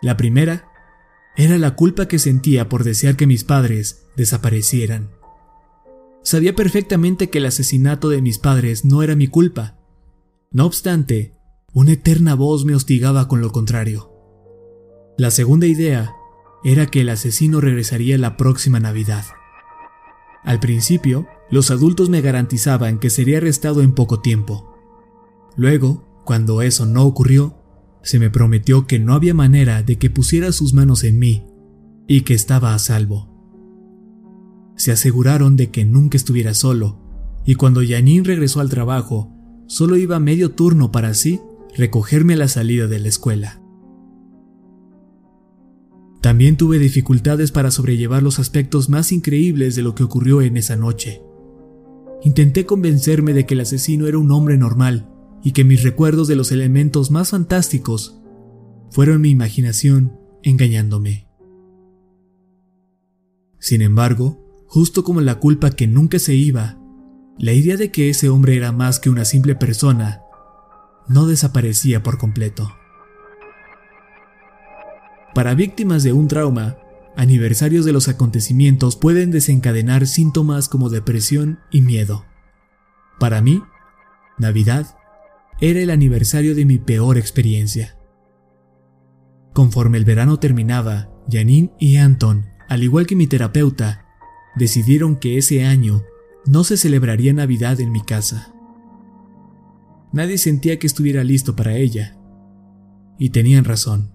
La 0.00 0.16
primera 0.16 0.68
era 1.36 1.58
la 1.58 1.74
culpa 1.74 2.08
que 2.08 2.18
sentía 2.18 2.68
por 2.68 2.84
desear 2.84 3.16
que 3.16 3.26
mis 3.26 3.44
padres 3.44 4.06
desaparecieran. 4.16 5.10
Sabía 6.22 6.54
perfectamente 6.54 7.30
que 7.30 7.38
el 7.38 7.46
asesinato 7.46 8.08
de 8.08 8.22
mis 8.22 8.38
padres 8.38 8.84
no 8.84 9.02
era 9.02 9.16
mi 9.16 9.26
culpa. 9.26 9.78
No 10.50 10.66
obstante, 10.66 11.34
una 11.72 11.92
eterna 11.92 12.34
voz 12.34 12.64
me 12.64 12.74
hostigaba 12.74 13.28
con 13.28 13.40
lo 13.40 13.50
contrario. 13.50 14.12
La 15.18 15.30
segunda 15.30 15.66
idea 15.66 16.14
era 16.64 16.86
que 16.86 17.00
el 17.00 17.08
asesino 17.08 17.60
regresaría 17.60 18.18
la 18.18 18.36
próxima 18.36 18.78
Navidad. 18.78 19.24
Al 20.44 20.60
principio, 20.60 21.26
los 21.50 21.70
adultos 21.70 22.08
me 22.08 22.20
garantizaban 22.20 22.98
que 22.98 23.10
sería 23.10 23.38
arrestado 23.38 23.82
en 23.82 23.94
poco 23.94 24.20
tiempo. 24.20 24.76
Luego, 25.56 26.22
cuando 26.24 26.62
eso 26.62 26.86
no 26.86 27.04
ocurrió, 27.04 27.56
se 28.02 28.18
me 28.18 28.30
prometió 28.30 28.86
que 28.86 28.98
no 28.98 29.14
había 29.14 29.34
manera 29.34 29.82
de 29.82 29.98
que 29.98 30.10
pusiera 30.10 30.52
sus 30.52 30.74
manos 30.74 31.04
en 31.04 31.18
mí 31.18 31.46
y 32.08 32.22
que 32.22 32.34
estaba 32.34 32.74
a 32.74 32.78
salvo. 32.78 33.31
Se 34.82 34.90
aseguraron 34.90 35.54
de 35.54 35.70
que 35.70 35.84
nunca 35.84 36.16
estuviera 36.16 36.54
solo, 36.54 36.98
y 37.46 37.54
cuando 37.54 37.82
Janine 37.86 38.24
regresó 38.24 38.58
al 38.58 38.68
trabajo, 38.68 39.32
solo 39.68 39.96
iba 39.96 40.18
medio 40.18 40.50
turno 40.56 40.90
para 40.90 41.10
así 41.10 41.40
recogerme 41.76 42.34
a 42.34 42.38
la 42.38 42.48
salida 42.48 42.88
de 42.88 42.98
la 42.98 43.06
escuela. 43.06 43.62
También 46.20 46.56
tuve 46.56 46.80
dificultades 46.80 47.52
para 47.52 47.70
sobrellevar 47.70 48.24
los 48.24 48.40
aspectos 48.40 48.88
más 48.88 49.12
increíbles 49.12 49.76
de 49.76 49.82
lo 49.82 49.94
que 49.94 50.02
ocurrió 50.02 50.42
en 50.42 50.56
esa 50.56 50.74
noche. 50.74 51.22
Intenté 52.24 52.66
convencerme 52.66 53.34
de 53.34 53.46
que 53.46 53.54
el 53.54 53.60
asesino 53.60 54.08
era 54.08 54.18
un 54.18 54.32
hombre 54.32 54.58
normal 54.58 55.08
y 55.44 55.52
que 55.52 55.62
mis 55.62 55.84
recuerdos 55.84 56.26
de 56.26 56.34
los 56.34 56.50
elementos 56.50 57.12
más 57.12 57.30
fantásticos 57.30 58.20
fueron 58.90 59.20
mi 59.20 59.30
imaginación 59.30 60.18
engañándome. 60.42 61.28
Sin 63.60 63.80
embargo, 63.80 64.42
justo 64.72 65.04
como 65.04 65.20
la 65.20 65.34
culpa 65.34 65.72
que 65.72 65.86
nunca 65.86 66.18
se 66.18 66.34
iba, 66.34 66.78
la 67.38 67.52
idea 67.52 67.76
de 67.76 67.90
que 67.90 68.08
ese 68.08 68.30
hombre 68.30 68.56
era 68.56 68.72
más 68.72 69.00
que 69.00 69.10
una 69.10 69.26
simple 69.26 69.54
persona 69.54 70.22
no 71.06 71.26
desaparecía 71.26 72.02
por 72.02 72.16
completo. 72.16 72.72
Para 75.34 75.54
víctimas 75.54 76.04
de 76.04 76.14
un 76.14 76.26
trauma, 76.26 76.78
aniversarios 77.18 77.84
de 77.84 77.92
los 77.92 78.08
acontecimientos 78.08 78.96
pueden 78.96 79.30
desencadenar 79.30 80.06
síntomas 80.06 80.70
como 80.70 80.88
depresión 80.88 81.58
y 81.70 81.82
miedo. 81.82 82.24
Para 83.20 83.42
mí, 83.42 83.62
Navidad 84.38 84.96
era 85.60 85.80
el 85.80 85.90
aniversario 85.90 86.54
de 86.54 86.64
mi 86.64 86.78
peor 86.78 87.18
experiencia. 87.18 87.98
Conforme 89.52 89.98
el 89.98 90.06
verano 90.06 90.38
terminaba, 90.38 91.10
Janine 91.30 91.74
y 91.78 91.98
Anton, 91.98 92.46
al 92.70 92.82
igual 92.82 93.06
que 93.06 93.16
mi 93.16 93.26
terapeuta, 93.26 94.01
decidieron 94.56 95.16
que 95.16 95.38
ese 95.38 95.64
año 95.64 96.02
no 96.46 96.64
se 96.64 96.76
celebraría 96.76 97.32
Navidad 97.32 97.80
en 97.80 97.92
mi 97.92 98.02
casa. 98.02 98.52
Nadie 100.12 100.38
sentía 100.38 100.78
que 100.78 100.86
estuviera 100.86 101.24
listo 101.24 101.56
para 101.56 101.76
ella. 101.76 102.18
Y 103.18 103.30
tenían 103.30 103.64
razón. 103.64 104.12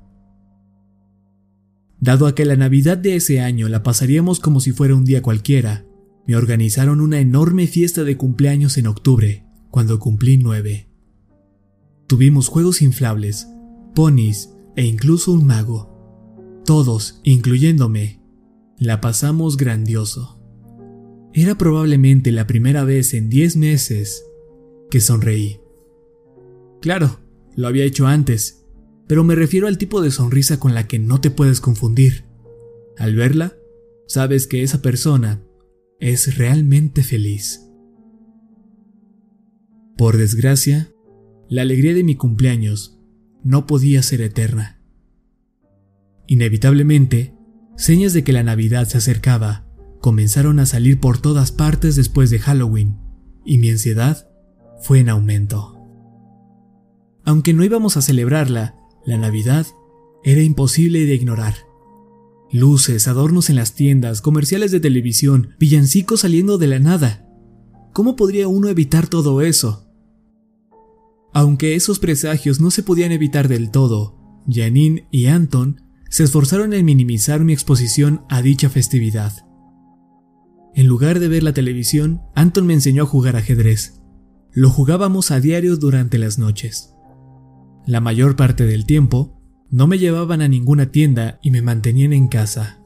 Dado 1.99 2.27
a 2.27 2.35
que 2.35 2.45
la 2.45 2.55
Navidad 2.55 2.97
de 2.97 3.15
ese 3.15 3.41
año 3.41 3.67
la 3.69 3.81
pasaríamos 3.81 4.39
como 4.39 4.59
si 4.59 4.71
fuera 4.71 4.95
un 4.95 5.05
día 5.05 5.21
cualquiera, 5.21 5.85
me 6.27 6.35
organizaron 6.35 7.01
una 7.01 7.19
enorme 7.19 7.67
fiesta 7.67 8.03
de 8.03 8.17
cumpleaños 8.17 8.77
en 8.77 8.87
octubre, 8.87 9.45
cuando 9.71 9.97
cumplí 9.97 10.37
nueve. 10.37 10.89
Tuvimos 12.05 12.49
juegos 12.49 12.81
inflables, 12.81 13.47
ponis 13.95 14.53
e 14.75 14.83
incluso 14.83 15.31
un 15.31 15.47
mago. 15.47 16.61
Todos, 16.65 17.21
incluyéndome, 17.23 18.16
la 18.79 19.01
pasamos 19.01 19.57
grandioso. 19.57 20.39
Era 21.33 21.57
probablemente 21.57 22.31
la 22.31 22.47
primera 22.47 22.83
vez 22.83 23.13
en 23.13 23.29
10 23.29 23.57
meses 23.57 24.25
que 24.89 25.01
sonreí. 25.01 25.59
Claro, 26.81 27.19
lo 27.55 27.67
había 27.67 27.85
hecho 27.85 28.07
antes, 28.07 28.65
pero 29.07 29.23
me 29.23 29.35
refiero 29.35 29.67
al 29.67 29.77
tipo 29.77 30.01
de 30.01 30.11
sonrisa 30.11 30.59
con 30.59 30.73
la 30.73 30.87
que 30.87 30.99
no 30.99 31.21
te 31.21 31.31
puedes 31.31 31.59
confundir. 31.59 32.25
Al 32.97 33.15
verla, 33.15 33.55
sabes 34.07 34.47
que 34.47 34.63
esa 34.63 34.81
persona 34.81 35.43
es 35.99 36.37
realmente 36.37 37.03
feliz. 37.03 37.63
Por 39.97 40.17
desgracia, 40.17 40.91
la 41.49 41.63
alegría 41.63 41.93
de 41.93 42.03
mi 42.03 42.15
cumpleaños 42.15 42.99
no 43.43 43.65
podía 43.65 44.03
ser 44.03 44.21
eterna. 44.21 44.81
Inevitablemente, 46.27 47.36
señas 47.77 48.11
de 48.11 48.23
que 48.23 48.33
la 48.33 48.43
Navidad 48.43 48.87
se 48.87 48.97
acercaba 48.97 49.65
comenzaron 50.01 50.59
a 50.59 50.65
salir 50.65 50.99
por 50.99 51.19
todas 51.19 51.51
partes 51.51 51.95
después 51.95 52.29
de 52.29 52.39
Halloween, 52.39 52.97
y 53.45 53.57
mi 53.57 53.69
ansiedad 53.69 54.29
fue 54.81 54.99
en 54.99 55.09
aumento. 55.09 55.75
Aunque 57.23 57.53
no 57.53 57.63
íbamos 57.63 57.97
a 57.97 58.01
celebrarla, 58.01 58.75
la 59.05 59.17
Navidad 59.17 59.65
era 60.23 60.41
imposible 60.41 61.05
de 61.05 61.15
ignorar. 61.15 61.55
Luces, 62.51 63.07
adornos 63.07 63.49
en 63.49 63.57
las 63.57 63.73
tiendas, 63.75 64.21
comerciales 64.21 64.71
de 64.71 64.79
televisión, 64.79 65.49
villancicos 65.59 66.21
saliendo 66.21 66.57
de 66.57 66.67
la 66.67 66.79
nada. 66.79 67.27
¿Cómo 67.93 68.15
podría 68.15 68.47
uno 68.47 68.69
evitar 68.69 69.07
todo 69.07 69.41
eso? 69.41 69.89
Aunque 71.33 71.75
esos 71.75 71.99
presagios 71.99 72.61
no 72.61 72.71
se 72.71 72.83
podían 72.83 73.11
evitar 73.11 73.47
del 73.47 73.69
todo, 73.71 74.17
Janine 74.47 75.07
y 75.11 75.25
Anton 75.25 75.86
se 76.09 76.23
esforzaron 76.23 76.73
en 76.73 76.85
minimizar 76.85 77.43
mi 77.43 77.53
exposición 77.53 78.25
a 78.29 78.41
dicha 78.41 78.69
festividad. 78.69 79.33
En 80.73 80.87
lugar 80.87 81.19
de 81.19 81.27
ver 81.27 81.43
la 81.43 81.53
televisión, 81.53 82.21
Anton 82.35 82.65
me 82.65 82.73
enseñó 82.73 83.03
a 83.03 83.07
jugar 83.07 83.35
ajedrez. 83.35 84.01
Lo 84.51 84.69
jugábamos 84.69 85.31
a 85.31 85.39
diario 85.39 85.77
durante 85.77 86.17
las 86.17 86.37
noches. 86.37 86.93
La 87.85 88.01
mayor 88.01 88.35
parte 88.35 88.65
del 88.65 88.85
tiempo, 88.85 89.41
no 89.69 89.87
me 89.87 89.97
llevaban 89.97 90.41
a 90.41 90.47
ninguna 90.47 90.91
tienda 90.91 91.39
y 91.41 91.51
me 91.51 91.61
mantenían 91.61 92.13
en 92.13 92.27
casa. 92.27 92.79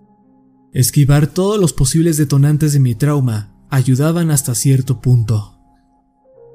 Esquivar 0.74 1.28
todos 1.28 1.60
los 1.60 1.74
posibles 1.74 2.18
detonantes 2.18 2.74
de 2.74 2.80
mi 2.80 2.96
trauma 2.96 3.56
ayudaban 3.70 4.32
hasta 4.32 4.56
cierto 4.56 5.02
punto 5.02 5.62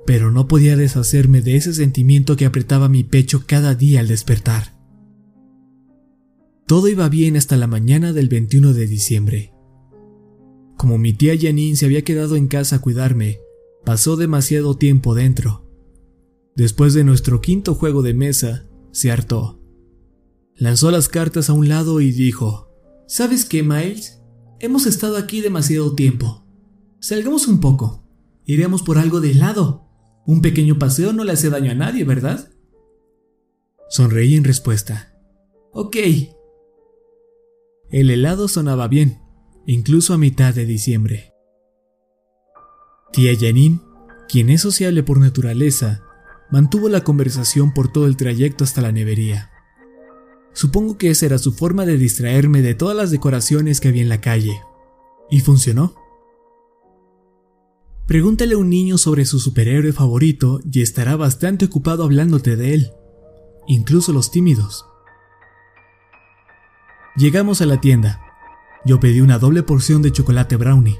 pero 0.07 0.31
no 0.31 0.47
podía 0.47 0.77
deshacerme 0.77 1.43
de 1.43 1.57
ese 1.57 1.75
sentimiento 1.75 2.37
que 2.37 2.47
apretaba 2.47 2.89
mi 2.89 3.03
pecho 3.03 3.43
cada 3.47 3.75
día 3.75 4.01
al 4.01 4.09
despertar. 4.09 4.76
Todo 6.67 6.89
iba 6.89 7.09
bien 7.09 7.37
hasta 7.37 7.57
la 7.57 7.69
mañana 7.69 8.13
del 8.13 8.29
21 8.29 8.73
de 8.73 8.89
diciembre. 8.89 9.55
Como 10.77 10.99
mi 10.99 11.13
tía 11.13 11.35
Janine 11.41 11.77
se 11.77 11.87
había 11.87 12.03
quedado 12.03 12.35
en 12.35 12.49
casa 12.49 12.77
a 12.77 12.81
cuidarme, 12.81 13.41
pasó 13.85 14.17
demasiado 14.17 14.77
tiempo 14.77 15.15
dentro. 15.15 15.65
Después 16.57 16.93
de 16.93 17.05
nuestro 17.05 17.41
quinto 17.41 17.77
juego 17.77 18.03
de 18.03 18.15
mesa, 18.15 18.67
se 18.91 19.13
hartó. 19.13 19.61
Lanzó 20.57 20.91
las 20.91 21.09
cartas 21.09 21.51
a 21.51 21.53
un 21.53 21.69
lado 21.69 22.01
y 22.01 22.11
dijo, 22.11 22.69
¿Sabes 23.07 23.45
qué, 23.45 23.63
Miles? 23.63 24.21
Hemos 24.59 24.87
estado 24.87 25.19
aquí 25.19 25.43
demasiado 25.43 25.95
tiempo. 25.95 26.45
Salgamos 26.99 27.47
un 27.47 27.61
poco. 27.61 28.03
Iremos 28.45 28.83
por 28.83 28.99
algo 28.99 29.21
de 29.21 29.31
helado. 29.31 29.87
Un 30.27 30.43
pequeño 30.43 30.81
paseo 30.81 31.13
no 31.13 31.23
le 31.23 31.33
hace 31.33 31.49
daño 31.49 31.71
a 31.71 31.75
nadie, 31.75 32.03
¿verdad? 32.03 32.51
Sonreí 33.89 34.35
en 34.35 34.43
respuesta. 34.43 35.13
Ok. 35.73 35.97
El 37.91 38.11
helado 38.11 38.49
sonaba 38.49 38.89
bien, 38.89 39.21
incluso 39.67 40.13
a 40.13 40.19
mitad 40.19 40.53
de 40.55 40.67
diciembre. 40.67 41.33
Tía 43.13 43.33
Janine, 43.39 43.81
quien 44.29 44.51
es 44.51 44.63
sociable 44.63 45.05
por 45.05 45.19
naturaleza, 45.19 46.03
mantuvo 46.51 46.89
la 46.89 47.05
conversación 47.05 47.73
por 47.73 47.93
todo 47.93 48.07
el 48.07 48.17
trayecto 48.17 48.65
hasta 48.65 48.81
la 48.81 48.93
nevería. 48.93 49.51
Supongo 50.53 50.99
que 50.99 51.11
esa 51.11 51.27
era 51.27 51.39
su 51.39 51.53
forma 51.53 51.87
de 51.87 51.97
distraerme 51.97 52.63
de 52.63 52.75
todas 52.75 52.97
las 52.97 53.11
decoraciones 53.11 53.81
que 53.81 53.89
había 53.89 54.03
en 54.03 54.09
la 54.09 54.21
calle. 54.21 54.61
Y 55.31 55.41
funcionó. 55.41 55.95
Pregúntale 58.07 58.55
a 58.55 58.59
un 58.59 58.71
niño 58.71 58.99
sobre 58.99 59.27
su 59.27 59.39
superhéroe 59.39 59.93
favorito 59.93 60.61
y 60.71 60.81
estará 60.81 61.17
bastante 61.17 61.67
ocupado 61.67 62.05
hablándote 62.05 62.57
de 62.57 62.75
él, 62.75 62.93
incluso 63.67 64.13
los 64.13 64.31
tímidos. 64.31 64.87
Llegamos 67.17 67.63
a 67.63 67.67
la 67.67 67.81
tienda. 67.81 68.21
Yo 68.85 69.01
pedí 69.01 69.23
una 69.23 69.39
doble 69.39 69.63
porción 69.63 70.03
de 70.03 70.13
chocolate 70.13 70.57
brownie. 70.57 70.99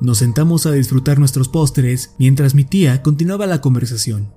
Nos 0.00 0.18
sentamos 0.18 0.64
a 0.64 0.72
disfrutar 0.72 1.18
nuestros 1.18 1.50
postres 1.50 2.14
mientras 2.18 2.54
mi 2.54 2.64
tía 2.64 3.02
continuaba 3.02 3.46
la 3.46 3.60
conversación. 3.60 4.32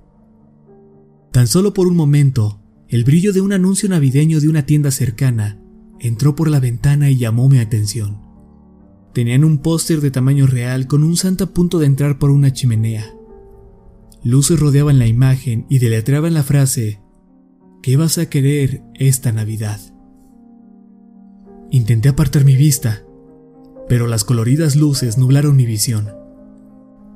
Tan 1.30 1.46
solo 1.46 1.72
por 1.72 1.86
un 1.86 1.96
momento, 1.96 2.60
el 2.88 3.04
brillo 3.04 3.32
de 3.32 3.40
un 3.40 3.54
anuncio 3.54 3.88
navideño 3.88 4.38
de 4.38 4.48
una 4.48 4.66
tienda 4.66 4.90
cercana 4.90 5.58
entró 5.98 6.34
por 6.34 6.50
la 6.50 6.60
ventana 6.60 7.08
y 7.08 7.16
llamó 7.16 7.48
mi 7.48 7.58
atención. 7.58 8.20
Tenían 9.14 9.44
un 9.44 9.58
póster 9.58 10.02
de 10.02 10.10
tamaño 10.10 10.46
real 10.46 10.88
con 10.88 11.04
un 11.04 11.16
santa 11.16 11.44
a 11.44 11.46
punto 11.54 11.78
de 11.78 11.86
entrar 11.86 12.18
por 12.18 12.30
una 12.30 12.52
chimenea. 12.52 13.06
Luces 14.24 14.60
rodeaban 14.60 14.98
la 14.98 15.06
imagen 15.06 15.64
y 15.70 15.78
deletreaban 15.78 16.34
la 16.34 16.42
frase 16.42 17.00
¿Qué 17.82 17.96
vas 17.96 18.18
a 18.18 18.28
querer 18.28 18.82
esta 18.94 19.32
Navidad? 19.32 19.91
Intenté 21.72 22.10
apartar 22.10 22.44
mi 22.44 22.54
vista, 22.54 23.02
pero 23.88 24.06
las 24.06 24.24
coloridas 24.24 24.76
luces 24.76 25.16
nublaron 25.16 25.56
mi 25.56 25.64
visión. 25.64 26.14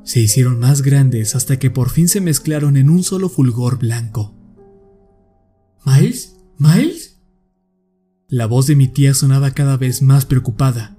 Se 0.03 0.19
hicieron 0.19 0.59
más 0.59 0.81
grandes 0.81 1.37
hasta 1.37 1.59
que 1.59 1.71
por 1.71 1.91
fin 1.91 2.09
se 2.09 2.23
mezclaron 2.23 2.79
en 2.79 2.89
un 2.89 3.03
solo 3.03 3.29
fulgor 3.29 3.79
blanco. 3.79 4.35
¿Miles? 5.85 6.39
¿Miles? 6.57 7.21
La 8.29 8.47
voz 8.47 8.67
de 8.67 8.77
mi 8.77 8.89
tía 8.89 9.13
sonaba 9.13 9.51
cada 9.51 9.77
vez 9.77 10.01
más 10.01 10.25
preocupada. 10.25 10.97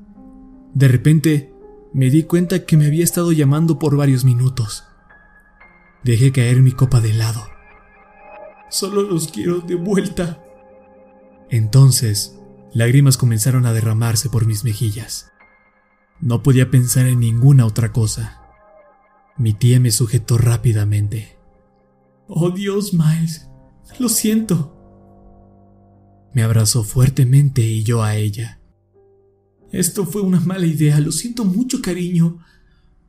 De 0.75 0.87
repente, 0.87 1.51
me 1.93 2.11
di 2.11 2.23
cuenta 2.23 2.63
que 2.63 2.77
me 2.77 2.85
había 2.85 3.03
estado 3.03 3.31
llamando 3.31 3.79
por 3.79 3.97
varios 3.97 4.23
minutos. 4.23 4.83
Dejé 6.03 6.31
caer 6.31 6.61
mi 6.61 6.73
copa 6.73 7.01
de 7.01 7.09
helado. 7.09 7.41
Solo 8.69 9.01
los 9.01 9.29
quiero 9.29 9.61
de 9.61 9.73
vuelta. 9.73 10.43
Entonces, 11.49 12.36
lágrimas 12.77 13.17
comenzaron 13.17 13.65
a 13.65 13.73
derramarse 13.73 14.29
por 14.29 14.45
mis 14.45 14.63
mejillas. 14.63 15.31
No 16.21 16.43
podía 16.43 16.69
pensar 16.69 17.07
en 17.07 17.19
ninguna 17.19 17.65
otra 17.65 17.91
cosa. 17.91 18.39
Mi 19.35 19.53
tía 19.53 19.79
me 19.79 19.89
sujetó 19.89 20.37
rápidamente. 20.37 21.39
Oh 22.27 22.51
Dios, 22.51 22.93
Miles, 22.93 23.49
lo 23.97 24.09
siento. 24.09 24.75
Me 26.35 26.43
abrazó 26.43 26.83
fuertemente 26.83 27.63
y 27.63 27.81
yo 27.81 28.03
a 28.03 28.15
ella. 28.15 28.61
Esto 29.71 30.05
fue 30.05 30.21
una 30.21 30.39
mala 30.39 30.67
idea, 30.67 30.99
lo 30.99 31.11
siento 31.11 31.45
mucho, 31.45 31.81
cariño. 31.81 32.45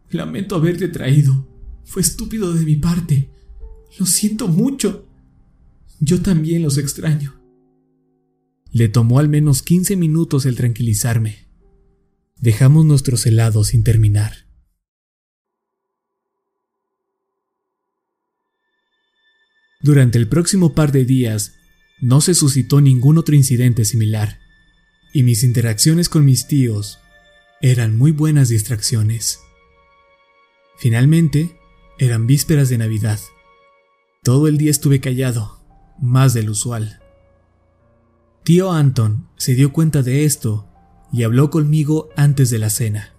Lamento 0.09 0.57
haberte 0.57 0.89
traído. 0.89 1.47
Fue 1.85 2.01
estúpido 2.01 2.55
de 2.55 2.65
mi 2.65 2.77
parte. 2.77 3.31
Lo 3.99 4.07
siento 4.07 4.49
mucho. 4.49 5.07
Yo 6.01 6.23
también 6.23 6.63
los 6.63 6.79
extraño. 6.79 7.38
Le 8.71 8.89
tomó 8.89 9.19
al 9.19 9.29
menos 9.29 9.63
15 9.63 9.97
minutos 9.97 10.47
el 10.47 10.57
tranquilizarme. 10.57 11.49
Dejamos 12.37 12.85
nuestros 12.85 13.27
helados 13.27 13.69
sin 13.69 13.83
terminar. 13.83 14.49
Durante 19.81 20.19
el 20.19 20.29
próximo 20.29 20.75
par 20.75 20.93
de 20.93 21.05
días, 21.05 21.55
no 22.01 22.21
se 22.21 22.35
suscitó 22.35 22.81
ningún 22.81 23.17
otro 23.17 23.35
incidente 23.35 23.85
similar, 23.85 24.39
y 25.13 25.23
mis 25.23 25.45
interacciones 25.45 26.09
con 26.09 26.25
mis 26.25 26.47
tíos 26.47 26.99
eran 27.61 27.97
muy 27.97 28.13
buenas 28.13 28.49
distracciones. 28.49 29.41
Finalmente, 30.79 31.57
eran 31.99 32.27
vísperas 32.27 32.69
de 32.69 32.79
Navidad. 32.79 33.19
Todo 34.23 34.47
el 34.47 34.59
día 34.59 34.71
estuve 34.71 35.01
callado, 35.01 35.65
más 36.01 36.35
del 36.35 36.51
usual. 36.51 37.01
Tío 38.49 38.73
Anton 38.73 39.29
se 39.37 39.55
dio 39.55 39.75
cuenta 39.75 40.03
de 40.03 40.25
esto 40.25 40.67
y 41.13 41.25
habló 41.25 41.51
conmigo 41.51 42.09
antes 42.17 42.49
de 42.49 42.57
la 42.57 42.71
cena. 42.71 43.13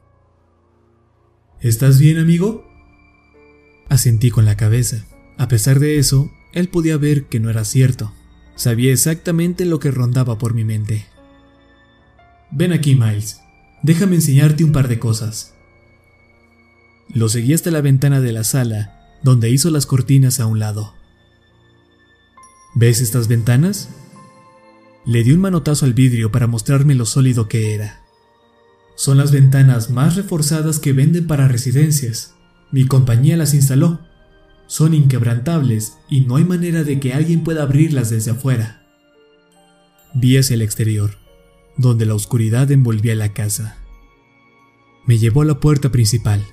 ¿Estás 1.62 2.00
bien, 2.00 2.18
amigo? 2.18 2.68
Asentí 3.90 4.32
con 4.32 4.46
la 4.46 4.58
cabeza. 4.58 5.06
A 5.38 5.48
pesar 5.48 5.78
de 5.78 6.00
eso, 6.00 6.32
él 6.52 6.68
podía 6.68 6.98
ver 6.98 7.28
que 7.28 7.40
no 7.40 7.52
era 7.52 7.64
cierto. 7.64 8.12
Sabía 8.56 8.92
exactamente 8.92 9.66
lo 9.66 9.78
que 9.78 9.92
rondaba 9.92 10.40
por 10.40 10.56
mi 10.56 10.64
mente. 10.64 11.06
Ven 12.50 12.74
aquí, 12.74 12.96
Miles. 12.96 13.40
Déjame 13.84 14.16
enseñarte 14.16 14.64
un 14.64 14.72
par 14.72 14.88
de 14.88 14.98
cosas. 14.98 15.54
Lo 17.08 17.30
seguí 17.30 17.54
hasta 17.54 17.70
la 17.70 17.82
ventana 17.82 18.20
de 18.20 18.32
la 18.32 18.44
sala, 18.44 19.20
donde 19.22 19.52
hizo 19.52 19.70
las 19.70 19.86
cortinas 19.86 20.40
a 20.40 20.48
un 20.48 20.58
lado. 20.58 20.96
¿Ves 22.74 23.00
estas 23.00 23.28
ventanas? 23.28 23.90
Le 25.06 25.24
di 25.24 25.32
un 25.32 25.40
manotazo 25.40 25.86
al 25.86 25.94
vidrio 25.94 26.32
para 26.32 26.48
mostrarme 26.48 26.96
lo 26.96 27.06
sólido 27.06 27.48
que 27.48 27.74
era. 27.74 28.02
Son 28.96 29.18
las 29.18 29.32
ventanas 29.32 29.90
más 29.90 30.16
reforzadas 30.16 30.80
que 30.80 30.94
venden 30.94 31.26
para 31.26 31.48
residencias. 31.48 32.36
Mi 32.72 32.86
compañía 32.86 33.38
las 33.38 33.54
instaló. 33.54 34.02
Son 34.68 34.94
inquebrantables 34.94 35.98
y 36.10 36.22
no 36.22 36.36
hay 36.36 36.44
manera 36.44 36.84
de 36.84 37.00
que 37.00 37.14
alguien 37.14 37.44
pueda 37.44 37.64
abrirlas 37.64 38.10
desde 38.10 38.32
afuera. 38.32 38.86
Vi 40.14 40.38
hacia 40.38 40.56
el 40.56 40.62
exterior, 40.62 41.18
donde 41.78 42.06
la 42.06 42.14
oscuridad 42.16 42.70
envolvía 42.72 43.16
la 43.16 43.34
casa. 43.34 43.78
Me 45.08 45.18
llevó 45.18 45.44
a 45.44 45.46
la 45.46 45.60
puerta 45.60 45.92
principal. 45.92 46.46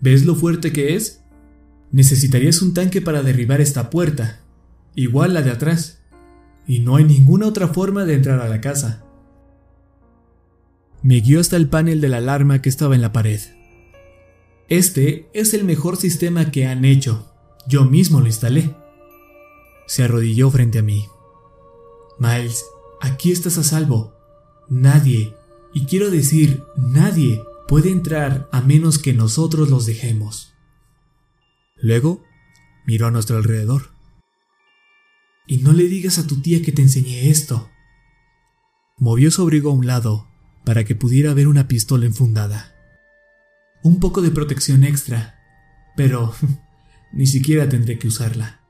¿Ves 0.00 0.24
lo 0.24 0.34
fuerte 0.34 0.72
que 0.72 0.96
es? 0.96 1.20
Necesitarías 1.92 2.62
un 2.62 2.74
tanque 2.74 3.00
para 3.00 3.22
derribar 3.22 3.60
esta 3.60 3.90
puerta, 3.90 4.40
igual 4.94 5.34
la 5.34 5.42
de 5.42 5.50
atrás 5.50 6.03
y 6.66 6.80
no 6.80 6.96
hay 6.96 7.04
ninguna 7.04 7.46
otra 7.46 7.68
forma 7.68 8.04
de 8.04 8.14
entrar 8.14 8.40
a 8.40 8.48
la 8.48 8.60
casa. 8.60 9.04
Me 11.02 11.20
guió 11.20 11.40
hasta 11.40 11.56
el 11.56 11.68
panel 11.68 12.00
de 12.00 12.08
la 12.08 12.16
alarma 12.18 12.62
que 12.62 12.68
estaba 12.68 12.94
en 12.94 13.02
la 13.02 13.12
pared. 13.12 13.40
Este 14.68 15.28
es 15.34 15.52
el 15.52 15.64
mejor 15.64 15.96
sistema 15.96 16.50
que 16.50 16.66
han 16.66 16.84
hecho. 16.84 17.30
Yo 17.68 17.84
mismo 17.84 18.20
lo 18.20 18.26
instalé. 18.26 18.74
Se 19.86 20.04
arrodilló 20.04 20.50
frente 20.50 20.78
a 20.78 20.82
mí. 20.82 21.06
Miles, 22.18 22.64
aquí 23.00 23.32
estás 23.32 23.58
a 23.58 23.62
salvo. 23.62 24.14
Nadie, 24.70 25.34
y 25.74 25.84
quiero 25.84 26.10
decir 26.10 26.62
nadie, 26.76 27.42
puede 27.68 27.90
entrar 27.90 28.48
a 28.52 28.62
menos 28.62 28.98
que 28.98 29.12
nosotros 29.12 29.68
los 29.68 29.84
dejemos. 29.84 30.54
Luego 31.76 32.22
miró 32.86 33.08
a 33.08 33.10
nuestro 33.10 33.36
alrededor. 33.36 33.93
Y 35.46 35.58
no 35.58 35.72
le 35.72 35.84
digas 35.84 36.18
a 36.18 36.26
tu 36.26 36.40
tía 36.40 36.62
que 36.62 36.72
te 36.72 36.82
enseñé 36.82 37.28
esto. 37.28 37.70
Movió 38.96 39.30
su 39.30 39.42
abrigo 39.42 39.70
a 39.70 39.74
un 39.74 39.86
lado 39.86 40.28
para 40.64 40.84
que 40.84 40.94
pudiera 40.94 41.34
ver 41.34 41.48
una 41.48 41.68
pistola 41.68 42.06
enfundada. 42.06 42.74
Un 43.82 44.00
poco 44.00 44.22
de 44.22 44.30
protección 44.30 44.84
extra, 44.84 45.38
pero 45.96 46.34
ni 47.12 47.26
siquiera 47.26 47.68
tendré 47.68 47.98
que 47.98 48.08
usarla. 48.08 48.60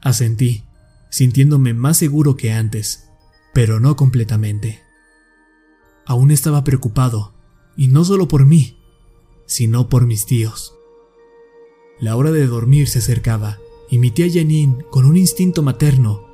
Asentí, 0.00 0.64
sintiéndome 1.10 1.74
más 1.74 1.96
seguro 1.96 2.36
que 2.36 2.52
antes, 2.52 3.08
pero 3.52 3.80
no 3.80 3.96
completamente. 3.96 4.82
Aún 6.06 6.30
estaba 6.30 6.62
preocupado, 6.62 7.34
y 7.76 7.88
no 7.88 8.04
solo 8.04 8.28
por 8.28 8.46
mí, 8.46 8.78
sino 9.46 9.88
por 9.88 10.06
mis 10.06 10.26
tíos. 10.26 10.74
La 12.00 12.14
hora 12.14 12.30
de 12.30 12.46
dormir 12.46 12.88
se 12.88 13.00
acercaba 13.00 13.58
y 13.90 13.98
mi 13.98 14.10
tía 14.10 14.26
Janine, 14.30 14.84
con 14.90 15.04
un 15.04 15.16
instinto 15.16 15.62
materno, 15.62 16.26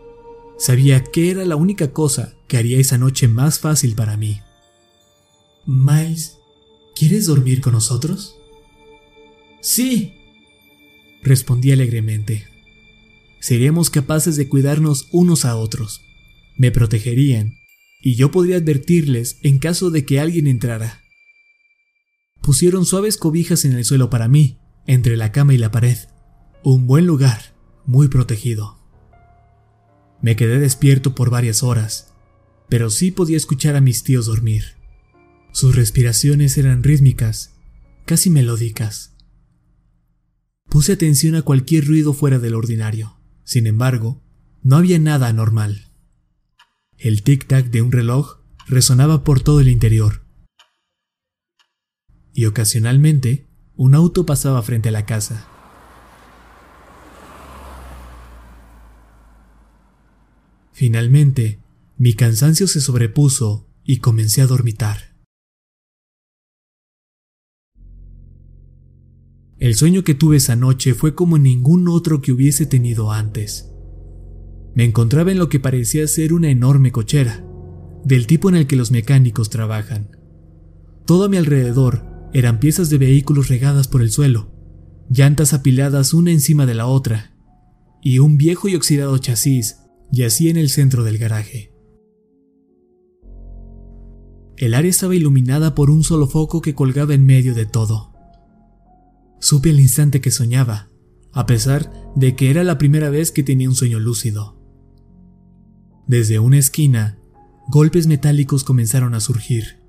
sabía 0.58 1.04
que 1.04 1.30
era 1.30 1.44
la 1.44 1.56
única 1.56 1.92
cosa 1.92 2.34
que 2.48 2.56
haría 2.56 2.78
esa 2.78 2.98
noche 2.98 3.28
más 3.28 3.58
fácil 3.58 3.94
para 3.94 4.16
mí. 4.16 4.40
Miles, 5.66 6.38
¿quieres 6.94 7.26
dormir 7.26 7.60
con 7.60 7.72
nosotros? 7.72 8.36
Sí, 9.60 10.14
respondí 11.22 11.72
alegremente. 11.72 12.46
Seríamos 13.40 13.90
capaces 13.90 14.36
de 14.36 14.48
cuidarnos 14.48 15.08
unos 15.12 15.44
a 15.44 15.56
otros. 15.56 16.00
Me 16.56 16.70
protegerían, 16.70 17.54
y 18.00 18.16
yo 18.16 18.30
podría 18.30 18.56
advertirles 18.56 19.38
en 19.42 19.58
caso 19.58 19.90
de 19.90 20.04
que 20.04 20.20
alguien 20.20 20.46
entrara. 20.46 21.02
Pusieron 22.42 22.84
suaves 22.84 23.16
cobijas 23.16 23.64
en 23.64 23.72
el 23.72 23.84
suelo 23.84 24.10
para 24.10 24.28
mí, 24.28 24.58
entre 24.86 25.16
la 25.16 25.32
cama 25.32 25.54
y 25.54 25.58
la 25.58 25.70
pared. 25.70 25.96
Un 26.66 26.86
buen 26.86 27.06
lugar, 27.06 27.52
muy 27.84 28.08
protegido. 28.08 28.78
Me 30.22 30.34
quedé 30.34 30.58
despierto 30.58 31.14
por 31.14 31.28
varias 31.28 31.62
horas, 31.62 32.14
pero 32.70 32.88
sí 32.88 33.10
podía 33.10 33.36
escuchar 33.36 33.76
a 33.76 33.82
mis 33.82 34.02
tíos 34.02 34.24
dormir. 34.24 34.64
Sus 35.52 35.76
respiraciones 35.76 36.56
eran 36.56 36.82
rítmicas, 36.82 37.54
casi 38.06 38.30
melódicas. 38.30 39.14
Puse 40.70 40.94
atención 40.94 41.34
a 41.34 41.42
cualquier 41.42 41.86
ruido 41.86 42.14
fuera 42.14 42.38
del 42.38 42.54
ordinario. 42.54 43.18
Sin 43.44 43.66
embargo, 43.66 44.22
no 44.62 44.76
había 44.76 44.98
nada 44.98 45.28
anormal. 45.28 45.92
El 46.96 47.22
tic-tac 47.24 47.68
de 47.68 47.82
un 47.82 47.92
reloj 47.92 48.38
resonaba 48.66 49.22
por 49.22 49.42
todo 49.42 49.60
el 49.60 49.68
interior. 49.68 50.24
Y 52.32 52.46
ocasionalmente, 52.46 53.50
un 53.76 53.94
auto 53.94 54.24
pasaba 54.24 54.62
frente 54.62 54.88
a 54.88 54.92
la 54.92 55.04
casa. 55.04 55.50
Finalmente, 60.74 61.60
mi 61.96 62.14
cansancio 62.14 62.66
se 62.66 62.80
sobrepuso 62.80 63.70
y 63.84 63.98
comencé 63.98 64.42
a 64.42 64.48
dormitar. 64.48 65.14
El 69.60 69.76
sueño 69.76 70.02
que 70.02 70.16
tuve 70.16 70.38
esa 70.38 70.56
noche 70.56 70.94
fue 70.94 71.14
como 71.14 71.38
ningún 71.38 71.86
otro 71.86 72.20
que 72.20 72.32
hubiese 72.32 72.66
tenido 72.66 73.12
antes. 73.12 73.70
Me 74.74 74.82
encontraba 74.82 75.30
en 75.30 75.38
lo 75.38 75.48
que 75.48 75.60
parecía 75.60 76.08
ser 76.08 76.32
una 76.32 76.50
enorme 76.50 76.90
cochera, 76.90 77.46
del 78.04 78.26
tipo 78.26 78.48
en 78.48 78.56
el 78.56 78.66
que 78.66 78.74
los 78.74 78.90
mecánicos 78.90 79.50
trabajan. 79.50 80.16
Todo 81.06 81.26
a 81.26 81.28
mi 81.28 81.36
alrededor 81.36 82.04
eran 82.32 82.58
piezas 82.58 82.90
de 82.90 82.98
vehículos 82.98 83.46
regadas 83.46 83.86
por 83.86 84.02
el 84.02 84.10
suelo, 84.10 84.50
llantas 85.08 85.54
apiladas 85.54 86.14
una 86.14 86.32
encima 86.32 86.66
de 86.66 86.74
la 86.74 86.86
otra, 86.86 87.36
y 88.02 88.18
un 88.18 88.36
viejo 88.36 88.66
y 88.66 88.74
oxidado 88.74 89.16
chasis 89.18 89.76
yacía 90.14 90.50
en 90.50 90.56
el 90.56 90.70
centro 90.70 91.04
del 91.04 91.18
garaje. 91.18 91.72
El 94.56 94.74
área 94.74 94.90
estaba 94.90 95.14
iluminada 95.14 95.74
por 95.74 95.90
un 95.90 96.04
solo 96.04 96.28
foco 96.28 96.62
que 96.62 96.74
colgaba 96.74 97.14
en 97.14 97.26
medio 97.26 97.54
de 97.54 97.66
todo. 97.66 98.12
Supe 99.40 99.70
al 99.70 99.80
instante 99.80 100.20
que 100.20 100.30
soñaba, 100.30 100.90
a 101.32 101.46
pesar 101.46 101.92
de 102.14 102.36
que 102.36 102.50
era 102.50 102.62
la 102.62 102.78
primera 102.78 103.10
vez 103.10 103.32
que 103.32 103.42
tenía 103.42 103.68
un 103.68 103.74
sueño 103.74 103.98
lúcido. 103.98 104.60
Desde 106.06 106.38
una 106.38 106.58
esquina, 106.58 107.18
golpes 107.68 108.06
metálicos 108.06 108.62
comenzaron 108.62 109.14
a 109.14 109.20
surgir. 109.20 109.82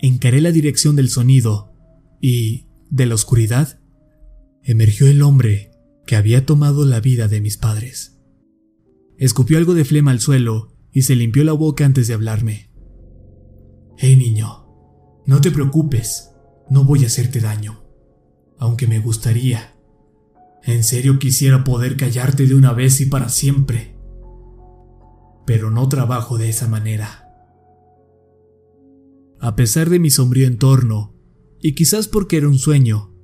Encaré 0.00 0.40
la 0.40 0.52
dirección 0.52 0.96
del 0.96 1.08
sonido 1.08 1.72
y, 2.20 2.66
de 2.90 3.06
la 3.06 3.14
oscuridad, 3.16 3.80
emergió 4.62 5.08
el 5.08 5.22
hombre 5.22 5.72
que 6.06 6.16
había 6.16 6.46
tomado 6.46 6.84
la 6.84 7.00
vida 7.00 7.26
de 7.26 7.40
mis 7.40 7.56
padres. 7.56 8.13
Escupió 9.18 9.58
algo 9.58 9.74
de 9.74 9.84
flema 9.84 10.10
al 10.10 10.20
suelo 10.20 10.74
y 10.92 11.02
se 11.02 11.16
limpió 11.16 11.44
la 11.44 11.52
boca 11.52 11.84
antes 11.84 12.08
de 12.08 12.14
hablarme. 12.14 12.70
Hey 13.96 14.16
niño, 14.16 14.66
no 15.26 15.40
te 15.40 15.50
preocupes, 15.50 16.30
no 16.70 16.84
voy 16.84 17.04
a 17.04 17.06
hacerte 17.06 17.40
daño, 17.40 17.84
aunque 18.58 18.86
me 18.86 18.98
gustaría. 18.98 19.76
En 20.62 20.84
serio 20.84 21.18
quisiera 21.18 21.64
poder 21.64 21.96
callarte 21.96 22.46
de 22.46 22.54
una 22.54 22.72
vez 22.72 23.00
y 23.00 23.06
para 23.06 23.28
siempre 23.28 23.94
pero 25.44 25.70
no 25.70 25.88
trabajo 25.88 26.38
de 26.38 26.48
esa 26.48 26.68
manera. 26.68 27.28
A 29.40 29.56
pesar 29.56 29.90
de 29.90 29.98
mi 29.98 30.10
sombrío 30.10 30.46
entorno, 30.46 31.14
y 31.60 31.74
quizás 31.74 32.08
porque 32.08 32.38
era 32.38 32.48
un 32.48 32.58
sueño, 32.58 33.14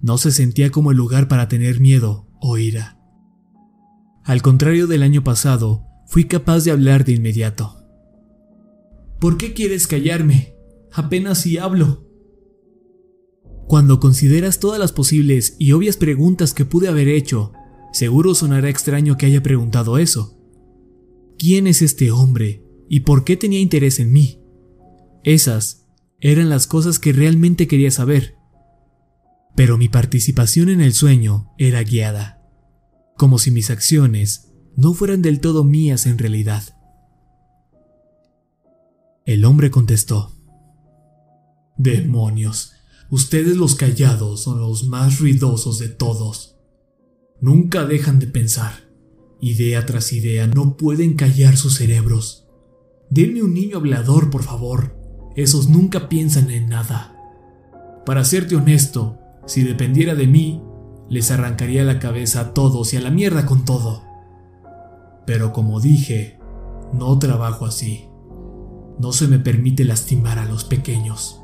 no 0.00 0.18
se 0.18 0.30
sentía 0.30 0.70
como 0.70 0.90
el 0.90 0.96
lugar 0.96 1.28
para 1.28 1.48
tener 1.48 1.80
miedo 1.80 2.28
o 2.40 2.58
ira. 2.58 2.95
Al 4.26 4.42
contrario 4.42 4.86
del 4.86 5.02
año 5.02 5.24
pasado, 5.24 5.86
fui 6.06 6.24
capaz 6.24 6.64
de 6.64 6.70
hablar 6.72 7.06
de 7.06 7.12
inmediato. 7.12 7.82
¿Por 9.18 9.38
qué 9.38 9.54
quieres 9.54 9.86
callarme? 9.86 10.54
Apenas 10.92 11.38
si 11.38 11.56
hablo. 11.56 12.04
Cuando 13.66 14.00
consideras 14.00 14.60
todas 14.60 14.78
las 14.78 14.92
posibles 14.92 15.56
y 15.58 15.72
obvias 15.72 15.96
preguntas 15.96 16.52
que 16.52 16.66
pude 16.66 16.88
haber 16.88 17.08
hecho, 17.08 17.52
seguro 17.92 18.34
sonará 18.34 18.68
extraño 18.68 19.16
que 19.16 19.26
haya 19.26 19.42
preguntado 19.42 19.96
eso 19.96 20.36
quién 21.38 21.66
es 21.66 21.82
este 21.82 22.10
hombre 22.10 22.64
y 22.88 23.00
por 23.00 23.24
qué 23.24 23.36
tenía 23.36 23.60
interés 23.60 24.00
en 24.00 24.12
mí. 24.12 24.40
Esas 25.24 25.86
eran 26.20 26.48
las 26.48 26.66
cosas 26.66 26.98
que 26.98 27.12
realmente 27.12 27.66
quería 27.66 27.90
saber. 27.90 28.36
Pero 29.54 29.78
mi 29.78 29.88
participación 29.88 30.68
en 30.68 30.80
el 30.80 30.92
sueño 30.92 31.52
era 31.58 31.82
guiada, 31.82 32.42
como 33.16 33.38
si 33.38 33.50
mis 33.50 33.70
acciones 33.70 34.52
no 34.76 34.92
fueran 34.94 35.22
del 35.22 35.40
todo 35.40 35.64
mías 35.64 36.06
en 36.06 36.18
realidad. 36.18 36.62
El 39.24 39.44
hombre 39.44 39.70
contestó, 39.70 40.32
Demonios, 41.78 42.72
ustedes 43.10 43.56
los 43.56 43.74
callados 43.74 44.42
son 44.42 44.60
los 44.60 44.84
más 44.84 45.18
ruidosos 45.18 45.78
de 45.78 45.88
todos. 45.88 46.56
Nunca 47.40 47.84
dejan 47.84 48.18
de 48.18 48.26
pensar. 48.28 48.86
Idea 49.40 49.84
tras 49.84 50.12
idea 50.12 50.46
no 50.46 50.76
pueden 50.76 51.14
callar 51.14 51.56
sus 51.56 51.76
cerebros. 51.76 52.46
Denme 53.10 53.42
un 53.42 53.52
niño 53.52 53.76
hablador, 53.76 54.30
por 54.30 54.42
favor. 54.42 54.96
Esos 55.36 55.68
nunca 55.68 56.08
piensan 56.08 56.50
en 56.50 56.68
nada. 56.68 57.14
Para 58.06 58.24
serte 58.24 58.56
honesto, 58.56 59.18
si 59.46 59.62
dependiera 59.62 60.14
de 60.14 60.26
mí, 60.26 60.62
les 61.08 61.30
arrancaría 61.30 61.84
la 61.84 61.98
cabeza 61.98 62.40
a 62.40 62.54
todos 62.54 62.92
y 62.92 62.96
a 62.96 63.00
la 63.00 63.10
mierda 63.10 63.46
con 63.46 63.64
todo. 63.64 64.02
Pero 65.26 65.52
como 65.52 65.80
dije, 65.80 66.38
no 66.92 67.18
trabajo 67.18 67.66
así. 67.66 68.08
No 68.98 69.12
se 69.12 69.28
me 69.28 69.38
permite 69.38 69.84
lastimar 69.84 70.38
a 70.38 70.46
los 70.46 70.64
pequeños. 70.64 71.42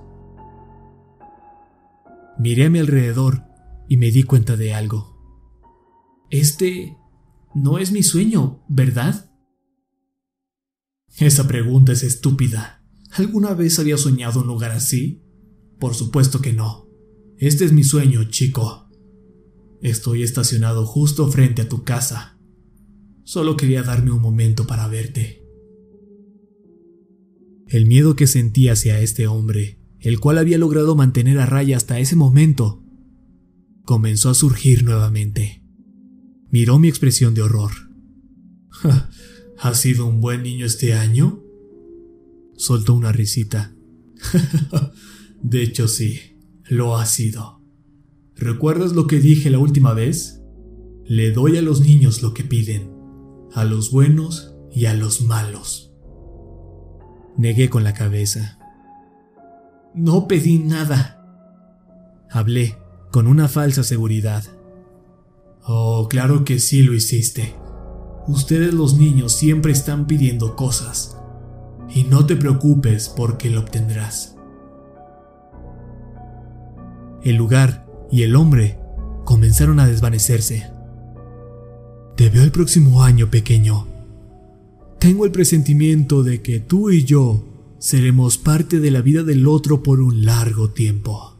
Miré 2.38 2.66
a 2.66 2.70
mi 2.70 2.78
alrededor 2.78 3.44
y 3.88 3.96
me 3.98 4.10
di 4.10 4.22
cuenta 4.22 4.56
de 4.56 4.74
algo. 4.74 5.12
Este 6.30 6.96
no 7.54 7.78
es 7.78 7.92
mi 7.92 8.02
sueño, 8.02 8.64
¿verdad? 8.68 9.30
Esa 11.18 11.46
pregunta 11.46 11.92
es 11.92 12.02
estúpida. 12.02 12.82
¿Alguna 13.10 13.52
vez 13.52 13.78
había 13.78 13.98
soñado 13.98 14.40
un 14.40 14.46
lugar 14.46 14.70
así? 14.70 15.22
Por 15.78 15.94
supuesto 15.94 16.40
que 16.40 16.54
no. 16.54 16.88
Este 17.36 17.66
es 17.66 17.72
mi 17.72 17.84
sueño, 17.84 18.24
chico. 18.30 18.81
Estoy 19.82 20.22
estacionado 20.22 20.86
justo 20.86 21.26
frente 21.28 21.62
a 21.62 21.68
tu 21.68 21.82
casa. 21.82 22.38
Solo 23.24 23.56
quería 23.56 23.82
darme 23.82 24.12
un 24.12 24.22
momento 24.22 24.64
para 24.64 24.86
verte. 24.86 25.42
El 27.66 27.86
miedo 27.86 28.14
que 28.14 28.28
sentí 28.28 28.68
hacia 28.68 29.00
este 29.00 29.26
hombre, 29.26 29.80
el 29.98 30.20
cual 30.20 30.38
había 30.38 30.56
logrado 30.56 30.94
mantener 30.94 31.40
a 31.40 31.46
raya 31.46 31.76
hasta 31.76 31.98
ese 31.98 32.14
momento, 32.14 32.84
comenzó 33.84 34.30
a 34.30 34.34
surgir 34.34 34.84
nuevamente. 34.84 35.64
Miró 36.50 36.78
mi 36.78 36.86
expresión 36.88 37.34
de 37.34 37.42
horror. 37.42 37.72
¿Has 39.58 39.80
sido 39.80 40.06
un 40.06 40.20
buen 40.20 40.44
niño 40.44 40.64
este 40.64 40.94
año? 40.94 41.42
Soltó 42.56 42.94
una 42.94 43.10
risita. 43.10 43.74
de 45.42 45.62
hecho 45.64 45.88
sí, 45.88 46.20
lo 46.68 46.96
ha 46.96 47.06
sido. 47.06 47.61
¿Recuerdas 48.42 48.90
lo 48.90 49.06
que 49.06 49.20
dije 49.20 49.50
la 49.50 49.60
última 49.60 49.94
vez? 49.94 50.42
Le 51.04 51.30
doy 51.30 51.58
a 51.58 51.62
los 51.62 51.80
niños 51.80 52.22
lo 52.22 52.34
que 52.34 52.42
piden, 52.42 52.92
a 53.54 53.64
los 53.64 53.92
buenos 53.92 54.56
y 54.72 54.86
a 54.86 54.94
los 54.94 55.22
malos. 55.22 55.94
Negué 57.36 57.70
con 57.70 57.84
la 57.84 57.94
cabeza. 57.94 58.58
No 59.94 60.26
pedí 60.26 60.58
nada. 60.58 61.24
Hablé 62.32 62.78
con 63.12 63.28
una 63.28 63.46
falsa 63.46 63.84
seguridad. 63.84 64.42
Oh, 65.62 66.08
claro 66.10 66.44
que 66.44 66.58
sí 66.58 66.82
lo 66.82 66.94
hiciste. 66.94 67.54
Ustedes 68.26 68.74
los 68.74 68.98
niños 68.98 69.30
siempre 69.30 69.70
están 69.70 70.08
pidiendo 70.08 70.56
cosas. 70.56 71.16
Y 71.94 72.02
no 72.02 72.26
te 72.26 72.34
preocupes 72.34 73.08
porque 73.08 73.50
lo 73.50 73.60
obtendrás. 73.60 74.36
El 77.22 77.36
lugar 77.36 77.91
y 78.12 78.22
el 78.22 78.36
hombre 78.36 78.78
comenzaron 79.24 79.80
a 79.80 79.86
desvanecerse. 79.86 80.70
Te 82.16 82.28
veo 82.28 82.44
el 82.44 82.52
próximo 82.52 83.02
año, 83.02 83.30
pequeño. 83.30 83.88
Tengo 85.00 85.24
el 85.24 85.32
presentimiento 85.32 86.22
de 86.22 86.42
que 86.42 86.60
tú 86.60 86.90
y 86.90 87.04
yo 87.04 87.74
seremos 87.78 88.36
parte 88.36 88.78
de 88.78 88.90
la 88.90 89.00
vida 89.00 89.24
del 89.24 89.48
otro 89.48 89.82
por 89.82 90.00
un 90.00 90.26
largo 90.26 90.70
tiempo. 90.70 91.32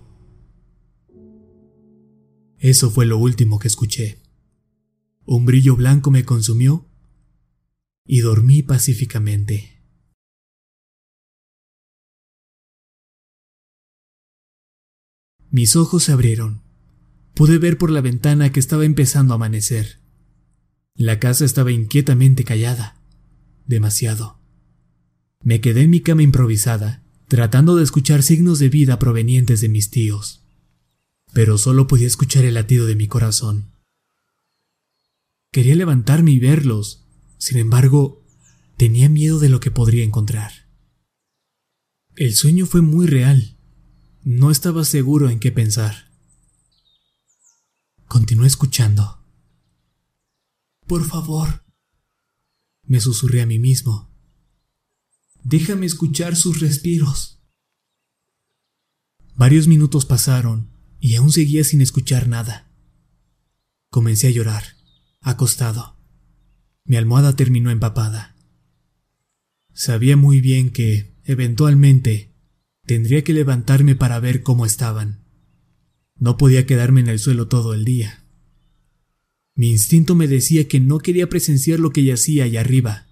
Eso 2.59 2.91
fue 2.91 3.05
lo 3.05 3.19
último 3.19 3.59
que 3.59 3.69
escuché. 3.69 4.19
Un 5.25 5.45
brillo 5.45 5.77
blanco 5.77 6.11
me 6.11 6.25
consumió 6.25 6.87
y 8.07 8.21
dormí 8.21 8.63
pacíficamente. 8.63 9.82
Mis 15.53 15.77
ojos 15.77 16.05
se 16.05 16.13
abrieron. 16.13 16.63
Pude 17.35 17.59
ver 17.59 17.77
por 17.77 17.91
la 17.91 18.01
ventana 18.01 18.51
que 18.51 18.59
estaba 18.59 18.87
empezando 18.87 19.35
a 19.35 19.37
amanecer. 19.37 20.01
La 20.95 21.21
casa 21.21 21.45
estaba 21.45 21.71
inquietamente 21.71 22.43
callada. 22.43 22.97
Demasiado. 23.67 24.41
Me 25.43 25.61
quedé 25.61 25.83
en 25.83 25.91
mi 25.91 26.01
cama 26.01 26.23
improvisada, 26.23 27.05
tratando 27.29 27.77
de 27.77 27.85
escuchar 27.85 28.23
signos 28.23 28.61
de 28.61 28.71
vida 28.71 28.99
provenientes 28.99 29.61
de 29.61 29.69
mis 29.69 29.91
tíos. 29.91 30.43
Pero 31.35 31.59
solo 31.59 31.87
podía 31.87 32.07
escuchar 32.07 32.47
el 32.47 32.55
latido 32.55 32.87
de 32.87 32.97
mi 32.97 33.07
corazón. 33.07 33.73
Quería 35.51 35.77
levantarme 35.77 36.31
y 36.31 36.39
verlos. 36.39 37.05
Sin 37.37 37.59
embargo, 37.59 38.25
tenía 38.79 39.11
miedo 39.11 39.39
de 39.39 39.51
lo 39.51 39.61
que 39.61 39.71
podría 39.71 40.03
encontrar. 40.03 40.53
El 42.17 42.35
sueño 42.35 42.65
fue 42.65 42.81
muy 42.81 43.07
real. 43.07 43.52
No 44.25 44.53
estaba 44.53 44.85
seguro 44.85 45.31
en 45.31 45.41
qué 45.41 45.51
pensar. 45.51 46.13
Continué 48.07 48.47
escuchando. 48.47 49.21
Por 50.87 51.05
favor, 51.05 51.65
me 52.85 53.01
susurré 53.01 53.43
a 53.43 53.47
mí 53.47 53.59
mismo. 53.59 54.15
Déjame 55.43 55.87
escuchar 55.87 56.37
sus 56.37 56.61
respiros. 56.61 57.43
Varios 59.35 59.67
minutos 59.67 60.05
pasaron 60.05 60.71
y 61.01 61.17
aún 61.17 61.33
seguía 61.33 61.65
sin 61.65 61.81
escuchar 61.81 62.29
nada. 62.29 62.71
Comencé 63.91 64.29
a 64.29 64.31
llorar, 64.31 64.77
acostado. 65.21 65.97
Mi 66.85 66.97
almohada 66.97 67.35
terminó 67.35 67.71
empapada. 67.71 68.37
Sabía 69.73 70.17
muy 70.17 70.41
bien 70.41 70.71
que, 70.71 71.17
eventualmente, 71.25 72.32
tendría 72.87 73.25
que 73.25 73.33
levantarme 73.33 73.95
para 73.95 74.21
ver 74.21 74.43
cómo 74.43 74.67
estaban. 74.67 75.25
No 76.17 76.37
podía 76.37 76.67
quedarme 76.67 77.01
en 77.01 77.09
el 77.09 77.19
suelo 77.19 77.49
todo 77.49 77.75
el 77.75 77.85
día. 77.85 78.25
Mi 79.55 79.71
instinto 79.71 80.15
me 80.15 80.29
decía 80.29 80.69
que 80.69 80.81
no 80.81 80.99
quería 80.99 81.29
presenciar 81.29 81.81
lo 81.81 81.91
que 81.91 82.05
yacía 82.05 82.45
allá 82.45 82.61
arriba. 82.61 83.07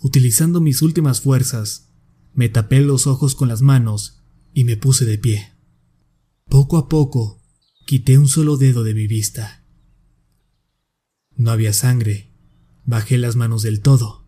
Utilizando 0.00 0.60
mis 0.60 0.82
últimas 0.82 1.20
fuerzas, 1.20 1.90
me 2.34 2.48
tapé 2.48 2.80
los 2.80 3.06
ojos 3.06 3.34
con 3.34 3.48
las 3.48 3.62
manos 3.62 4.22
y 4.52 4.64
me 4.64 4.76
puse 4.76 5.04
de 5.04 5.18
pie. 5.18 5.52
Poco 6.48 6.76
a 6.76 6.88
poco, 6.88 7.42
quité 7.86 8.18
un 8.18 8.28
solo 8.28 8.56
dedo 8.56 8.84
de 8.84 8.94
mi 8.94 9.06
vista. 9.06 9.64
No 11.36 11.50
había 11.50 11.72
sangre. 11.72 12.28
Bajé 12.84 13.18
las 13.18 13.36
manos 13.36 13.62
del 13.62 13.80
todo 13.80 14.20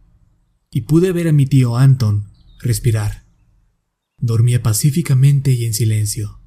y 0.71 0.83
pude 0.83 1.13
ver 1.13 1.29
a 1.29 1.33
mi 1.33 1.47
tío 1.47 1.77
Anton 1.77 2.31
respirar. 2.61 3.22
Dormía 4.23 4.63
pacíficamente 4.63 5.51
y 5.51 5.65
en 5.65 5.75
silencio. 5.75 6.39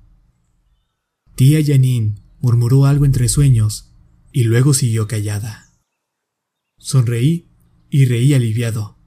Tía 1.36 1.60
Janine 1.62 2.16
murmuró 2.40 2.86
algo 2.86 3.04
entre 3.04 3.28
sueños 3.28 3.92
y 4.32 4.46
luego 4.46 4.74
siguió 4.74 5.10
callada. 5.10 5.74
Sonreí 6.78 7.50
y 7.90 8.06
reí 8.06 8.34
aliviado. 8.34 8.98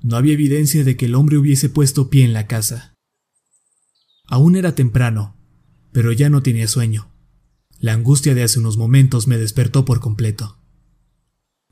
No 0.00 0.16
había 0.16 0.34
evidencia 0.34 0.84
de 0.84 0.96
que 0.96 1.06
el 1.06 1.16
hombre 1.16 1.38
hubiese 1.38 1.70
puesto 1.70 2.08
pie 2.08 2.24
en 2.24 2.32
la 2.32 2.46
casa. 2.46 2.94
Aún 4.28 4.54
era 4.54 4.76
temprano, 4.76 5.36
pero 5.90 6.12
ya 6.12 6.30
no 6.30 6.40
tenía 6.40 6.68
sueño. 6.68 7.12
La 7.80 7.94
angustia 7.94 8.36
de 8.36 8.44
hace 8.44 8.60
unos 8.60 8.76
momentos 8.76 9.26
me 9.26 9.38
despertó 9.38 9.84
por 9.84 9.98
completo. 9.98 10.62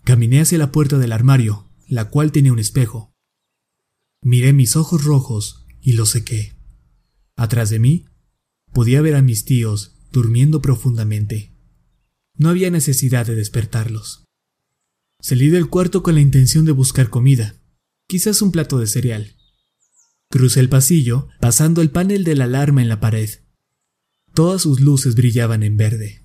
Caminé 0.03 0.41
hacia 0.41 0.59
la 0.59 0.73
puerta 0.73 0.99
del 0.99 1.13
armario, 1.13 1.71
la 1.87 2.11
cual 2.11 2.33
tenía 2.33 2.53
un 2.53 2.59
espejo. 2.59 3.13
Miré 4.23 4.53
mis 4.53 4.75
ojos 4.75 5.05
rojos 5.05 5.60
y 5.81 5.93
los 5.93 6.11
sequé. 6.11 6.55
Atrás 7.37 7.70
de 7.70 7.78
mí 7.78 8.07
podía 8.72 9.01
ver 9.01 9.16
a 9.16 9.22
mis 9.22 9.45
tíos 9.45 9.97
durmiendo 10.12 10.61
profundamente. 10.61 11.53
No 12.35 12.49
había 12.49 12.70
necesidad 12.70 13.26
de 13.26 13.35
despertarlos. 13.35 14.24
Salí 15.20 15.49
del 15.49 15.68
cuarto 15.68 16.03
con 16.03 16.14
la 16.14 16.20
intención 16.20 16.64
de 16.64 16.72
buscar 16.72 17.11
comida, 17.11 17.57
quizás 18.07 18.43
un 18.43 18.53
plato 18.53 18.78
de 18.78 18.87
cereal. 18.87 19.37
Crucé 20.31 20.61
el 20.61 20.68
pasillo, 20.68 21.28
pasando 21.41 21.83
el 21.83 21.91
panel 21.91 22.24
de 22.24 22.37
la 22.37 22.45
alarma 22.45 22.83
en 22.83 22.89
la 22.89 23.01
pared. 23.01 23.28
Todas 24.33 24.62
sus 24.62 24.81
luces 24.81 25.14
brillaban 25.14 25.62
en 25.62 25.76
verde. 25.76 26.24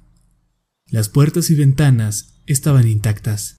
Las 0.88 1.10
puertas 1.10 1.50
y 1.50 1.56
ventanas 1.56 2.42
estaban 2.46 2.88
intactas. 2.88 3.58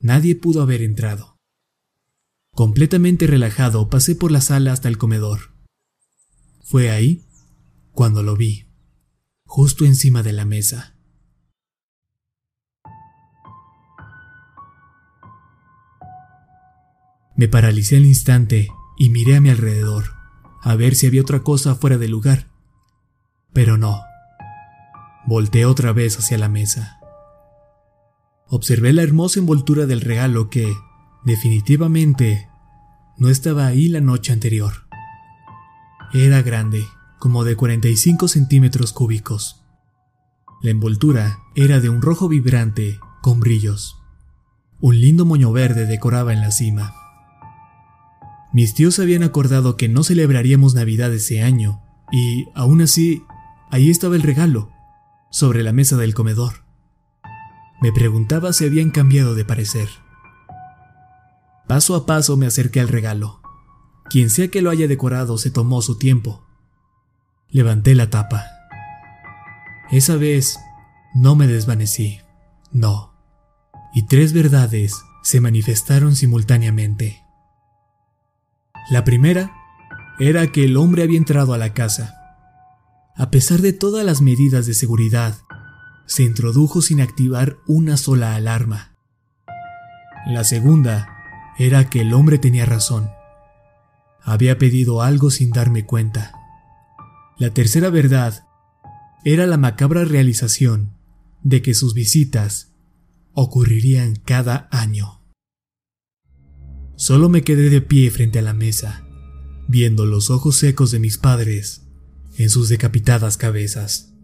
Nadie 0.00 0.36
pudo 0.36 0.62
haber 0.62 0.82
entrado. 0.82 1.35
Completamente 2.56 3.26
relajado, 3.26 3.90
pasé 3.90 4.14
por 4.14 4.32
la 4.32 4.40
sala 4.40 4.72
hasta 4.72 4.88
el 4.88 4.96
comedor. 4.96 5.50
Fue 6.64 6.90
ahí 6.90 7.26
cuando 7.92 8.22
lo 8.22 8.34
vi, 8.34 8.66
justo 9.44 9.84
encima 9.84 10.22
de 10.22 10.32
la 10.32 10.46
mesa. 10.46 10.96
Me 17.36 17.46
paralicé 17.46 17.98
al 17.98 18.06
instante 18.06 18.70
y 18.96 19.10
miré 19.10 19.36
a 19.36 19.42
mi 19.42 19.50
alrededor, 19.50 20.14
a 20.62 20.74
ver 20.76 20.94
si 20.94 21.06
había 21.06 21.20
otra 21.20 21.42
cosa 21.42 21.74
fuera 21.74 21.98
del 21.98 22.12
lugar. 22.12 22.48
Pero 23.52 23.76
no. 23.76 24.00
Volteé 25.26 25.66
otra 25.66 25.92
vez 25.92 26.18
hacia 26.18 26.38
la 26.38 26.48
mesa. 26.48 27.00
Observé 28.46 28.94
la 28.94 29.02
hermosa 29.02 29.40
envoltura 29.40 29.84
del 29.84 30.00
regalo 30.00 30.48
que, 30.48 30.74
definitivamente, 31.26 32.48
no 33.18 33.28
estaba 33.28 33.66
ahí 33.66 33.88
la 33.88 34.00
noche 34.00 34.32
anterior. 34.32 34.86
Era 36.14 36.40
grande, 36.40 36.86
como 37.18 37.44
de 37.44 37.56
45 37.56 38.28
centímetros 38.28 38.92
cúbicos. 38.92 39.62
La 40.62 40.70
envoltura 40.70 41.40
era 41.54 41.80
de 41.80 41.90
un 41.90 42.00
rojo 42.00 42.28
vibrante 42.28 42.98
con 43.22 43.40
brillos. 43.40 43.96
Un 44.80 45.00
lindo 45.00 45.26
moño 45.26 45.52
verde 45.52 45.86
decoraba 45.86 46.32
en 46.32 46.40
la 46.40 46.52
cima. 46.52 46.94
Mis 48.52 48.74
tíos 48.74 48.98
habían 49.00 49.24
acordado 49.24 49.76
que 49.76 49.88
no 49.88 50.04
celebraríamos 50.04 50.74
Navidad 50.74 51.12
ese 51.12 51.42
año, 51.42 51.82
y, 52.12 52.46
aún 52.54 52.80
así, 52.80 53.24
ahí 53.70 53.90
estaba 53.90 54.14
el 54.14 54.22
regalo, 54.22 54.70
sobre 55.30 55.64
la 55.64 55.72
mesa 55.72 55.96
del 55.96 56.14
comedor. 56.14 56.64
Me 57.82 57.92
preguntaba 57.92 58.52
si 58.52 58.64
habían 58.64 58.90
cambiado 58.90 59.34
de 59.34 59.44
parecer. 59.44 59.88
Paso 61.66 61.96
a 61.96 62.06
paso 62.06 62.36
me 62.36 62.46
acerqué 62.46 62.80
al 62.80 62.88
regalo. 62.88 63.40
Quien 64.08 64.30
sea 64.30 64.48
que 64.48 64.62
lo 64.62 64.70
haya 64.70 64.86
decorado 64.86 65.36
se 65.36 65.50
tomó 65.50 65.82
su 65.82 65.98
tiempo. 65.98 66.44
Levanté 67.48 67.94
la 67.94 68.08
tapa. 68.08 68.44
Esa 69.90 70.16
vez 70.16 70.58
no 71.14 71.34
me 71.34 71.46
desvanecí, 71.46 72.20
no. 72.70 73.14
Y 73.94 74.06
tres 74.06 74.32
verdades 74.32 74.94
se 75.22 75.40
manifestaron 75.40 76.14
simultáneamente. 76.14 77.22
La 78.90 79.02
primera 79.02 79.52
era 80.20 80.52
que 80.52 80.64
el 80.64 80.76
hombre 80.76 81.02
había 81.02 81.18
entrado 81.18 81.52
a 81.52 81.58
la 81.58 81.72
casa. 81.72 82.14
A 83.16 83.30
pesar 83.30 83.60
de 83.60 83.72
todas 83.72 84.04
las 84.04 84.20
medidas 84.20 84.66
de 84.66 84.74
seguridad, 84.74 85.38
se 86.06 86.22
introdujo 86.22 86.80
sin 86.80 87.00
activar 87.00 87.56
una 87.66 87.96
sola 87.96 88.36
alarma. 88.36 88.92
La 90.26 90.44
segunda 90.44 91.15
era 91.58 91.88
que 91.88 92.00
el 92.02 92.12
hombre 92.12 92.38
tenía 92.38 92.66
razón. 92.66 93.10
Había 94.22 94.58
pedido 94.58 95.02
algo 95.02 95.30
sin 95.30 95.50
darme 95.50 95.86
cuenta. 95.86 96.32
La 97.38 97.50
tercera 97.50 97.90
verdad 97.90 98.46
era 99.24 99.46
la 99.46 99.56
macabra 99.56 100.04
realización 100.04 100.94
de 101.42 101.62
que 101.62 101.74
sus 101.74 101.94
visitas 101.94 102.72
ocurrirían 103.32 104.16
cada 104.16 104.68
año. 104.70 105.22
Solo 106.96 107.28
me 107.28 107.42
quedé 107.42 107.68
de 107.68 107.82
pie 107.82 108.10
frente 108.10 108.38
a 108.38 108.42
la 108.42 108.54
mesa, 108.54 109.06
viendo 109.68 110.06
los 110.06 110.30
ojos 110.30 110.56
secos 110.56 110.90
de 110.90 110.98
mis 110.98 111.18
padres 111.18 111.86
en 112.38 112.50
sus 112.50 112.68
decapitadas 112.68 113.36
cabezas. 113.36 114.14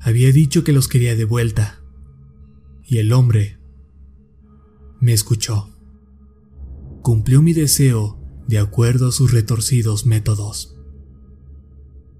Había 0.00 0.32
dicho 0.32 0.64
que 0.64 0.72
los 0.72 0.88
quería 0.88 1.16
de 1.16 1.24
vuelta, 1.24 1.80
y 2.84 2.98
el 2.98 3.12
hombre 3.12 3.58
me 5.04 5.12
escuchó. 5.12 5.68
Cumplió 7.02 7.42
mi 7.42 7.52
deseo 7.52 8.18
de 8.48 8.58
acuerdo 8.58 9.08
a 9.08 9.12
sus 9.12 9.32
retorcidos 9.32 10.06
métodos. 10.06 10.78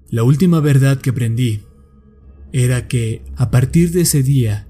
La 0.07 0.21
última 0.21 0.59
verdad 0.59 1.01
que 1.01 1.09
aprendí 1.09 1.63
era 2.53 2.87
que, 2.87 3.25
a 3.37 3.49
partir 3.49 3.91
de 3.91 4.01
ese 4.01 4.21
día, 4.21 4.67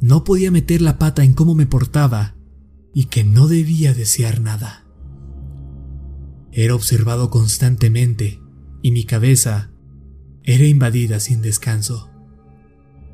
no 0.00 0.24
podía 0.24 0.50
meter 0.50 0.80
la 0.80 0.98
pata 0.98 1.22
en 1.22 1.34
cómo 1.34 1.54
me 1.54 1.66
portaba 1.66 2.34
y 2.94 3.04
que 3.04 3.24
no 3.24 3.46
debía 3.46 3.92
desear 3.92 4.40
nada. 4.40 4.86
Era 6.52 6.74
observado 6.74 7.28
constantemente 7.28 8.40
y 8.80 8.90
mi 8.90 9.04
cabeza 9.04 9.70
era 10.44 10.64
invadida 10.64 11.20
sin 11.20 11.42
descanso. 11.42 12.10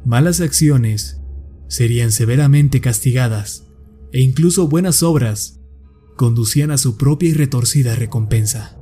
Malas 0.05 0.41
acciones 0.41 1.21
serían 1.67 2.13
severamente 2.13 2.81
castigadas 2.81 3.66
e 4.13 4.21
incluso 4.21 4.69
buenas 4.69 5.03
obras 5.03 5.61
conducían 6.17 6.71
a 6.71 6.79
su 6.79 6.97
propia 6.97 7.31
y 7.31 7.35
retorcida 7.35 7.95
recompensa. 7.95 8.79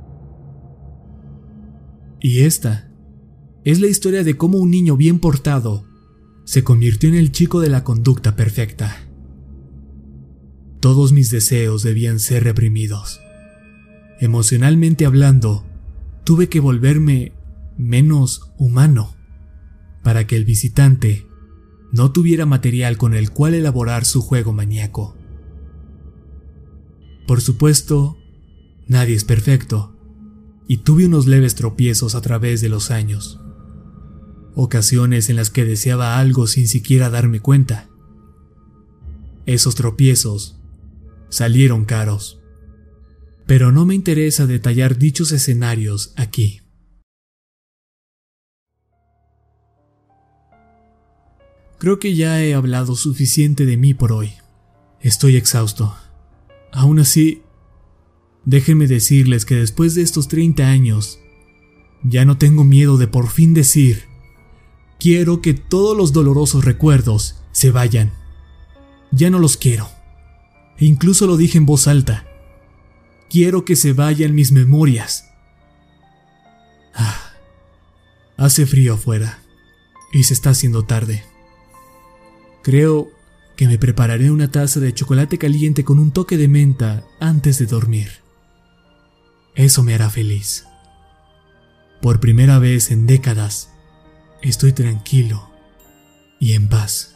Y 2.21 2.41
esta 2.41 2.91
es 3.63 3.79
la 3.79 3.87
historia 3.87 4.23
de 4.23 4.37
cómo 4.37 4.57
un 4.57 4.71
niño 4.71 4.97
bien 4.97 5.19
portado 5.19 5.85
se 6.45 6.63
convirtió 6.63 7.09
en 7.09 7.15
el 7.15 7.31
chico 7.31 7.59
de 7.59 7.69
la 7.69 7.83
conducta 7.83 8.35
perfecta. 8.35 9.07
Todos 10.79 11.11
mis 11.11 11.31
deseos 11.31 11.83
debían 11.83 12.19
ser 12.19 12.43
reprimidos. 12.43 13.19
Emocionalmente 14.19 15.05
hablando, 15.05 15.65
tuve 16.23 16.47
que 16.47 16.59
volverme 16.59 17.33
menos 17.77 18.53
humano 18.57 19.15
para 20.03 20.27
que 20.27 20.35
el 20.35 20.45
visitante 20.45 21.27
no 21.95 22.11
tuviera 22.11 22.45
material 22.45 22.97
con 22.97 23.13
el 23.13 23.31
cual 23.31 23.53
elaborar 23.53 24.03
su 24.03 24.21
juego 24.21 24.51
maníaco. 24.51 25.15
Por 27.25 27.39
supuesto, 27.39 28.17
nadie 28.85 29.15
es 29.15 29.23
perfecto, 29.23 29.95
y 30.67 30.79
tuve 30.79 31.05
unos 31.05 31.25
leves 31.25 31.55
tropiezos 31.55 32.13
a 32.13 32.19
través 32.19 32.59
de 32.59 32.67
los 32.67 32.91
años. 32.91 33.39
Ocasiones 34.55 35.29
en 35.29 35.37
las 35.37 35.49
que 35.49 35.63
deseaba 35.63 36.19
algo 36.19 36.47
sin 36.47 36.67
siquiera 36.67 37.09
darme 37.09 37.39
cuenta. 37.39 37.87
Esos 39.45 39.75
tropiezos 39.75 40.59
salieron 41.29 41.85
caros. 41.85 42.41
Pero 43.45 43.71
no 43.71 43.85
me 43.85 43.95
interesa 43.95 44.47
detallar 44.47 44.97
dichos 44.97 45.31
escenarios 45.31 46.13
aquí. 46.17 46.64
Creo 51.85 51.99
que 51.99 52.15
ya 52.15 52.41
he 52.41 52.55
hablado 52.55 52.95
suficiente 52.95 53.67
de 53.67 53.77
mí 53.77 53.93
por 53.93 54.11
hoy. 54.11 54.33
Estoy 55.01 55.35
exhausto. 55.35 55.95
Aún 56.71 56.97
así, 56.97 57.43
déjenme 58.43 58.87
decirles 58.87 59.45
que 59.45 59.53
después 59.53 59.93
de 59.93 60.01
estos 60.01 60.27
30 60.27 60.67
años, 60.67 61.19
ya 62.01 62.25
no 62.25 62.39
tengo 62.39 62.63
miedo 62.63 62.97
de 62.97 63.05
por 63.05 63.29
fin 63.29 63.53
decir, 63.53 64.05
quiero 64.97 65.43
que 65.43 65.53
todos 65.53 65.95
los 65.95 66.11
dolorosos 66.11 66.65
recuerdos 66.65 67.43
se 67.51 67.69
vayan. 67.69 68.13
Ya 69.11 69.29
no 69.29 69.37
los 69.37 69.55
quiero. 69.55 69.87
E 70.79 70.85
incluso 70.85 71.27
lo 71.27 71.37
dije 71.37 71.59
en 71.59 71.67
voz 71.67 71.87
alta. 71.87 72.25
Quiero 73.29 73.63
que 73.63 73.75
se 73.75 73.93
vayan 73.93 74.33
mis 74.33 74.51
memorias. 74.51 75.29
Ah, 76.95 77.33
hace 78.37 78.65
frío 78.65 78.95
afuera 78.95 79.43
y 80.11 80.23
se 80.23 80.33
está 80.33 80.49
haciendo 80.49 80.83
tarde. 80.83 81.34
Creo 82.65 83.11
que 83.55 83.67
me 83.67 83.77
prepararé 83.77 84.31
una 84.31 84.49
taza 84.49 84.79
de 84.79 84.91
chocolate 84.91 85.37
caliente 85.37 85.83
con 85.83 85.99
un 85.99 86.09
toque 86.09 86.35
de 86.35 86.47
menta 86.47 87.05
antes 87.19 87.59
de 87.59 87.67
dormir. 87.67 88.09
Eso 89.53 89.83
me 89.83 89.93
hará 89.93 90.09
feliz. 90.09 90.65
Por 92.01 92.19
primera 92.19 92.57
vez 92.57 92.89
en 92.89 93.05
décadas, 93.05 93.69
estoy 94.41 94.73
tranquilo 94.73 95.47
y 96.39 96.53
en 96.53 96.67
paz. 96.67 97.15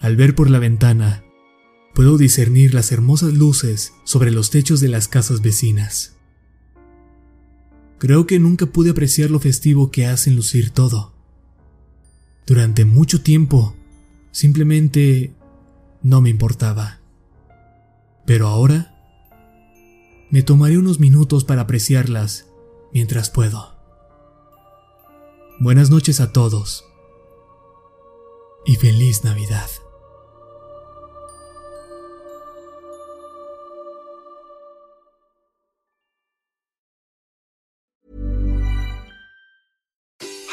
Al 0.00 0.16
ver 0.16 0.34
por 0.34 0.48
la 0.48 0.58
ventana, 0.58 1.22
puedo 1.94 2.16
discernir 2.16 2.72
las 2.72 2.92
hermosas 2.92 3.34
luces 3.34 3.92
sobre 4.04 4.30
los 4.30 4.48
techos 4.48 4.80
de 4.80 4.88
las 4.88 5.06
casas 5.06 5.42
vecinas. 5.42 6.16
Creo 7.98 8.26
que 8.26 8.38
nunca 8.38 8.64
pude 8.64 8.92
apreciar 8.92 9.30
lo 9.30 9.38
festivo 9.38 9.90
que 9.90 10.06
hacen 10.06 10.34
lucir 10.34 10.70
todo. 10.70 11.12
Durante 12.46 12.86
mucho 12.86 13.20
tiempo, 13.20 13.76
Simplemente 14.32 15.34
no 16.02 16.20
me 16.20 16.30
importaba. 16.30 17.00
Pero 18.24 18.48
ahora 18.48 18.94
me 20.30 20.42
tomaré 20.42 20.78
unos 20.78 20.98
minutos 20.98 21.44
para 21.44 21.62
apreciarlas 21.62 22.48
mientras 22.92 23.30
puedo. 23.30 23.76
Buenas 25.60 25.90
noches 25.90 26.20
a 26.20 26.32
todos 26.32 26.84
y 28.64 28.76
feliz 28.76 29.22
Navidad. 29.22 29.68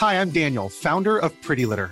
Hi, 0.01 0.15
I'm 0.15 0.31
Daniel, 0.31 0.69
founder 0.69 1.17
of 1.17 1.33
Pretty 1.41 1.65
Litter. 1.65 1.91